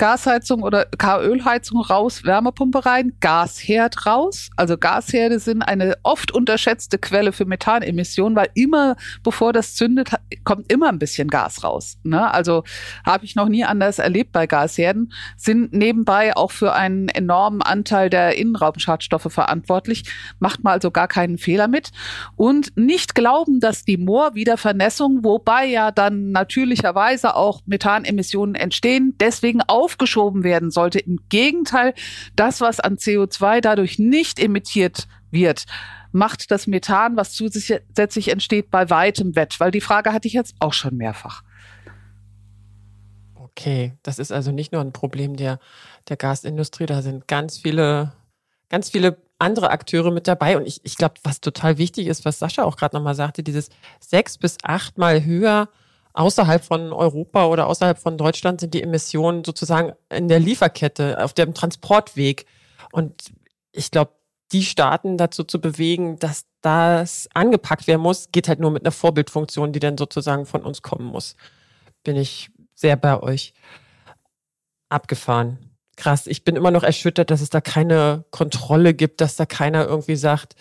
Gasheizung 0.03 0.63
oder 0.63 0.87
Ölheizung 1.21 1.79
raus, 1.79 2.25
Wärmepumpe 2.25 2.85
rein, 2.85 3.13
Gasherd 3.21 4.05
raus. 4.05 4.49
Also 4.57 4.77
Gasherde 4.77 5.39
sind 5.39 5.61
eine 5.61 5.95
oft 6.03 6.33
unterschätzte 6.33 6.97
Quelle 6.97 7.31
für 7.31 7.45
Methanemissionen, 7.45 8.35
weil 8.35 8.49
immer, 8.53 8.97
bevor 9.23 9.53
das 9.53 9.75
zündet, 9.75 10.09
kommt 10.43 10.69
immer 10.69 10.89
ein 10.89 10.99
bisschen 10.99 11.29
Gas 11.29 11.63
raus. 11.63 11.99
Ne? 12.03 12.29
Also 12.33 12.65
habe 13.05 13.23
ich 13.23 13.35
noch 13.35 13.47
nie 13.47 13.63
anders 13.63 13.97
erlebt 13.97 14.33
bei 14.33 14.45
Gasherden, 14.45 15.13
sind 15.37 15.71
nebenbei 15.71 16.35
auch 16.35 16.51
für 16.51 16.73
einen 16.73 17.07
enormen 17.07 17.61
Anteil 17.61 18.09
der 18.09 18.37
Innenraumschadstoffe 18.37 19.31
verantwortlich. 19.31 20.03
Macht 20.37 20.65
mal 20.65 20.73
also 20.73 20.91
gar 20.91 21.07
keinen 21.07 21.37
Fehler 21.37 21.69
mit. 21.69 21.91
Und 22.35 22.75
nicht 22.75 23.15
glauben, 23.15 23.61
dass 23.61 23.85
die 23.85 23.95
Moorwiedervernässung, 23.95 25.23
wobei 25.23 25.65
ja 25.65 25.91
dann 25.91 26.31
natürlicherweise 26.31 27.37
auch 27.37 27.61
Methanemissionen 27.65 28.55
entstehen, 28.55 29.15
deswegen 29.21 29.61
auch 29.61 29.92
aufgeschoben 29.93 30.43
werden 30.43 30.71
sollte. 30.71 30.99
Im 30.99 31.19
Gegenteil, 31.29 31.93
das, 32.35 32.61
was 32.61 32.79
an 32.79 32.97
CO2 32.97 33.61
dadurch 33.61 33.99
nicht 33.99 34.39
emittiert 34.39 35.07
wird, 35.31 35.65
macht 36.11 36.51
das 36.51 36.67
Methan, 36.67 37.15
was 37.15 37.33
zusätzlich 37.33 38.29
entsteht, 38.29 38.69
bei 38.69 38.89
weitem 38.89 39.35
wett. 39.35 39.59
Weil 39.59 39.71
die 39.71 39.81
Frage 39.81 40.13
hatte 40.13 40.27
ich 40.27 40.33
jetzt 40.33 40.55
auch 40.59 40.73
schon 40.73 40.97
mehrfach. 40.97 41.43
Okay, 43.35 43.93
das 44.01 44.19
ist 44.19 44.31
also 44.31 44.51
nicht 44.51 44.71
nur 44.71 44.81
ein 44.81 44.93
Problem 44.93 45.35
der, 45.35 45.59
der 46.09 46.17
Gasindustrie, 46.17 46.87
da 46.87 47.01
sind 47.03 47.27
ganz 47.27 47.59
viele, 47.59 48.13
ganz 48.69 48.89
viele 48.89 49.17
andere 49.37 49.69
Akteure 49.69 50.11
mit 50.11 50.27
dabei. 50.27 50.57
Und 50.57 50.65
ich, 50.65 50.81
ich 50.83 50.97
glaube, 50.97 51.15
was 51.23 51.39
total 51.39 51.77
wichtig 51.77 52.07
ist, 52.07 52.25
was 52.25 52.39
Sascha 52.39 52.63
auch 52.63 52.77
gerade 52.77 52.95
nochmal 52.95 53.15
sagte, 53.15 53.43
dieses 53.43 53.69
sechs 53.99 54.37
bis 54.37 54.57
achtmal 54.63 55.23
höher 55.23 55.69
außerhalb 56.13 56.63
von 56.63 56.93
Europa 56.93 57.47
oder 57.47 57.67
außerhalb 57.67 57.97
von 57.97 58.17
Deutschland 58.17 58.61
sind 58.61 58.73
die 58.73 58.83
Emissionen 58.83 59.43
sozusagen 59.43 59.93
in 60.09 60.27
der 60.27 60.39
Lieferkette, 60.39 61.23
auf 61.23 61.33
dem 61.33 61.53
Transportweg. 61.53 62.45
Und 62.91 63.33
ich 63.71 63.91
glaube, 63.91 64.11
die 64.51 64.63
Staaten 64.63 65.17
dazu 65.17 65.43
zu 65.43 65.59
bewegen, 65.59 66.19
dass 66.19 66.45
das 66.61 67.27
angepackt 67.33 67.87
werden 67.87 68.01
muss, 68.01 68.31
geht 68.31 68.47
halt 68.47 68.59
nur 68.59 68.71
mit 68.71 68.83
einer 68.83 68.91
Vorbildfunktion, 68.91 69.73
die 69.73 69.79
dann 69.79 69.97
sozusagen 69.97 70.45
von 70.45 70.61
uns 70.63 70.83
kommen 70.83 71.05
muss. 71.05 71.35
Bin 72.03 72.15
ich 72.15 72.51
sehr 72.75 72.95
bei 72.95 73.21
euch 73.21 73.53
abgefahren. 74.89 75.57
Krass. 75.95 76.27
Ich 76.27 76.43
bin 76.43 76.55
immer 76.55 76.71
noch 76.71 76.83
erschüttert, 76.83 77.31
dass 77.31 77.41
es 77.41 77.49
da 77.49 77.61
keine 77.61 78.25
Kontrolle 78.31 78.93
gibt, 78.93 79.21
dass 79.21 79.35
da 79.35 79.45
keiner 79.45 79.85
irgendwie 79.85 80.15
sagt, 80.15 80.55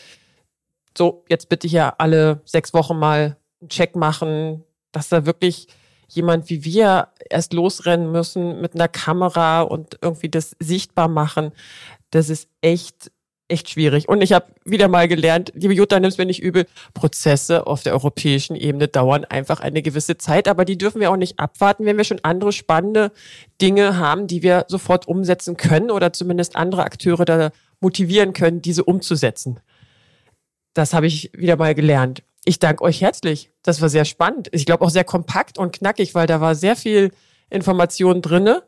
so, 0.97 1.25
jetzt 1.29 1.49
bitte 1.49 1.69
hier 1.69 2.01
alle 2.01 2.43
sechs 2.45 2.75
Wochen 2.75 2.99
mal 2.99 3.37
einen 3.61 3.69
Check 3.69 3.97
machen, 3.97 4.65
dass 4.93 5.09
da 5.09 5.27
wirklich 5.27 5.67
jemand 6.09 6.51
wie 6.51 6.65
wir 6.65 7.09
erst 7.31 7.55
losrennen 7.55 8.13
müssen 8.13 8.61
mit 8.61 8.75
einer 8.75 8.89
Kamera 8.89 9.63
und 9.63 9.99
irgendwie 10.03 10.29
das 10.29 10.55
sichtbar 10.59 11.09
machen. 11.09 11.53
Das 12.11 12.29
ist 12.29 12.49
echt 12.61 13.11
echt 13.53 13.71
schwierig. 13.71 14.09
Und 14.09 14.23
ich 14.23 14.33
habe 14.33 14.47
wieder 14.65 14.89
mal 14.89 15.07
gelernt, 15.07 15.53
liebe 15.55 15.75
Jutta, 15.75 16.01
nimm's 16.01 16.19
mir 16.19 16.25
nicht 16.25 16.43
übel, 16.43 16.67
Prozesse 16.95 17.67
auf 17.67 17.83
der 17.83 17.93
europäischen 17.93 18.57
Ebene 18.57 18.89
dauern 18.89 19.25
einfach 19.25 19.61
eine 19.61 19.83
gewisse 19.83 20.17
Zeit, 20.17 20.49
aber 20.49 20.65
die 20.65 20.79
dürfen 20.79 21.01
wir 21.01 21.11
auch 21.11 21.17
nicht 21.17 21.39
abwarten, 21.39 21.85
wenn 21.85 21.99
wir 21.99 22.05
schon 22.05 22.21
andere 22.23 22.53
spannende 22.53 23.13
Dinge 23.61 23.99
haben, 23.99 24.27
die 24.27 24.43
wir 24.43 24.65
sofort 24.69 25.07
umsetzen 25.07 25.57
können 25.57 25.91
oder 25.91 26.13
zumindest 26.13 26.57
andere 26.57 26.85
Akteure 26.85 27.25
da 27.25 27.51
motivieren 27.81 28.33
können, 28.33 28.63
diese 28.63 28.85
umzusetzen. 28.85 29.61
Das 30.73 30.95
habe 30.95 31.07
ich 31.07 31.31
wieder 31.35 31.57
mal 31.57 31.75
gelernt. 31.75 32.23
Ich 32.45 32.59
danke 32.59 32.83
euch 32.83 33.01
herzlich. 33.01 33.51
Das 33.63 33.81
war 33.81 33.89
sehr 33.89 34.05
spannend. 34.05 34.49
Ich 34.53 34.67
glaube 34.67 34.85
auch 34.85 34.91
sehr 34.91 35.05
kompakt 35.05 35.59
und 35.59 35.73
knackig, 35.73 36.15
weil 36.15 36.27
da 36.27 36.41
war 36.41 36.55
sehr 36.55 36.77
viel 36.77 37.13
Information 37.51 38.23
drinne. 38.23 38.63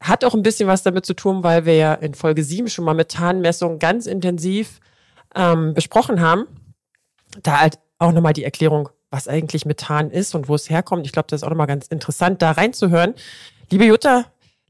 Hat 0.00 0.24
auch 0.24 0.34
ein 0.34 0.42
bisschen 0.42 0.68
was 0.68 0.82
damit 0.82 1.06
zu 1.06 1.14
tun, 1.14 1.42
weil 1.42 1.64
wir 1.64 1.74
ja 1.74 1.94
in 1.94 2.14
Folge 2.14 2.44
7 2.44 2.68
schon 2.68 2.84
mal 2.84 2.94
Methanmessungen 2.94 3.78
ganz 3.78 4.06
intensiv 4.06 4.80
ähm, 5.34 5.74
besprochen 5.74 6.20
haben. 6.20 6.46
Da 7.42 7.60
halt 7.60 7.78
auch 7.98 8.12
nochmal 8.12 8.32
die 8.32 8.44
Erklärung, 8.44 8.90
was 9.10 9.26
eigentlich 9.26 9.64
Methan 9.64 10.10
ist 10.10 10.34
und 10.34 10.48
wo 10.48 10.54
es 10.54 10.68
herkommt. 10.68 11.06
Ich 11.06 11.12
glaube, 11.12 11.26
das 11.30 11.40
ist 11.40 11.44
auch 11.44 11.50
nochmal 11.50 11.66
ganz 11.66 11.86
interessant, 11.86 12.42
da 12.42 12.52
reinzuhören. 12.52 13.14
Liebe 13.70 13.86
Jutta, 13.86 14.26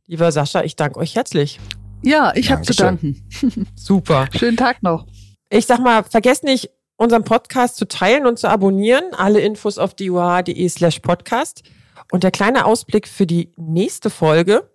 lieber 0.07 0.31
Sascha, 0.33 0.62
ich 0.62 0.77
danke 0.77 0.98
euch 1.01 1.16
herzlich. 1.16 1.59
Ja, 2.03 2.33
ich 2.35 2.51
habe 2.51 2.62
zu 2.62 2.72
danken. 2.72 3.29
Super. 3.74 4.29
Schönen 4.37 4.57
Tag 4.57 4.83
noch. 4.83 5.07
Ich 5.51 5.66
sag 5.66 5.81
mal, 5.81 6.05
vergesst 6.05 6.44
nicht, 6.44 6.70
unseren 6.98 7.24
Podcast 7.24 7.76
zu 7.76 7.88
teilen 7.88 8.26
und 8.26 8.38
zu 8.38 8.50
abonnieren. 8.50 9.14
Alle 9.16 9.40
Infos 9.40 9.78
auf 9.78 9.94
diuh.de 9.94 10.68
slash 10.68 11.00
podcast. 11.00 11.62
Und 12.12 12.22
der 12.24 12.30
kleine 12.30 12.66
Ausblick 12.66 13.08
für 13.08 13.26
die 13.26 13.52
nächste 13.56 14.11
Folge 14.11 14.68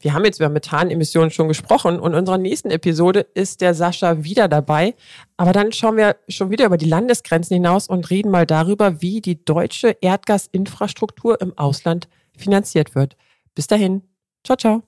wir 0.00 0.14
haben 0.14 0.24
jetzt 0.24 0.40
über 0.40 0.48
Methanemissionen 0.48 1.30
schon 1.30 1.48
gesprochen 1.48 2.00
und 2.00 2.12
in 2.12 2.18
unserer 2.18 2.38
nächsten 2.38 2.70
Episode 2.70 3.20
ist 3.34 3.60
der 3.60 3.74
Sascha 3.74 4.24
wieder 4.24 4.48
dabei. 4.48 4.94
Aber 5.36 5.52
dann 5.52 5.72
schauen 5.72 5.96
wir 5.96 6.16
schon 6.28 6.50
wieder 6.50 6.66
über 6.66 6.78
die 6.78 6.88
Landesgrenzen 6.88 7.54
hinaus 7.54 7.86
und 7.86 8.08
reden 8.08 8.30
mal 8.30 8.46
darüber, 8.46 9.02
wie 9.02 9.20
die 9.20 9.44
deutsche 9.44 9.96
Erdgasinfrastruktur 10.00 11.40
im 11.40 11.56
Ausland 11.58 12.08
finanziert 12.36 12.94
wird. 12.94 13.16
Bis 13.54 13.66
dahin. 13.66 14.02
Ciao, 14.42 14.56
ciao. 14.56 14.82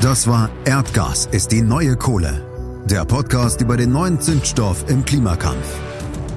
Das 0.00 0.28
war 0.28 0.50
Erdgas 0.64 1.26
ist 1.26 1.50
die 1.50 1.62
neue 1.62 1.96
Kohle. 1.96 2.45
Der 2.90 3.04
Podcast 3.04 3.60
über 3.62 3.76
den 3.76 3.90
neuen 3.90 4.20
Zündstoff 4.20 4.84
im 4.88 5.04
Klimakampf. 5.04 5.66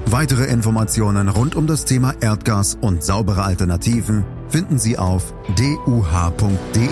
Weitere 0.06 0.46
Informationen 0.46 1.28
rund 1.28 1.54
um 1.54 1.68
das 1.68 1.84
Thema 1.84 2.12
Erdgas 2.20 2.76
und 2.80 3.04
saubere 3.04 3.44
Alternativen 3.44 4.24
finden 4.48 4.76
Sie 4.80 4.98
auf 4.98 5.32
duh.de. 5.54 6.88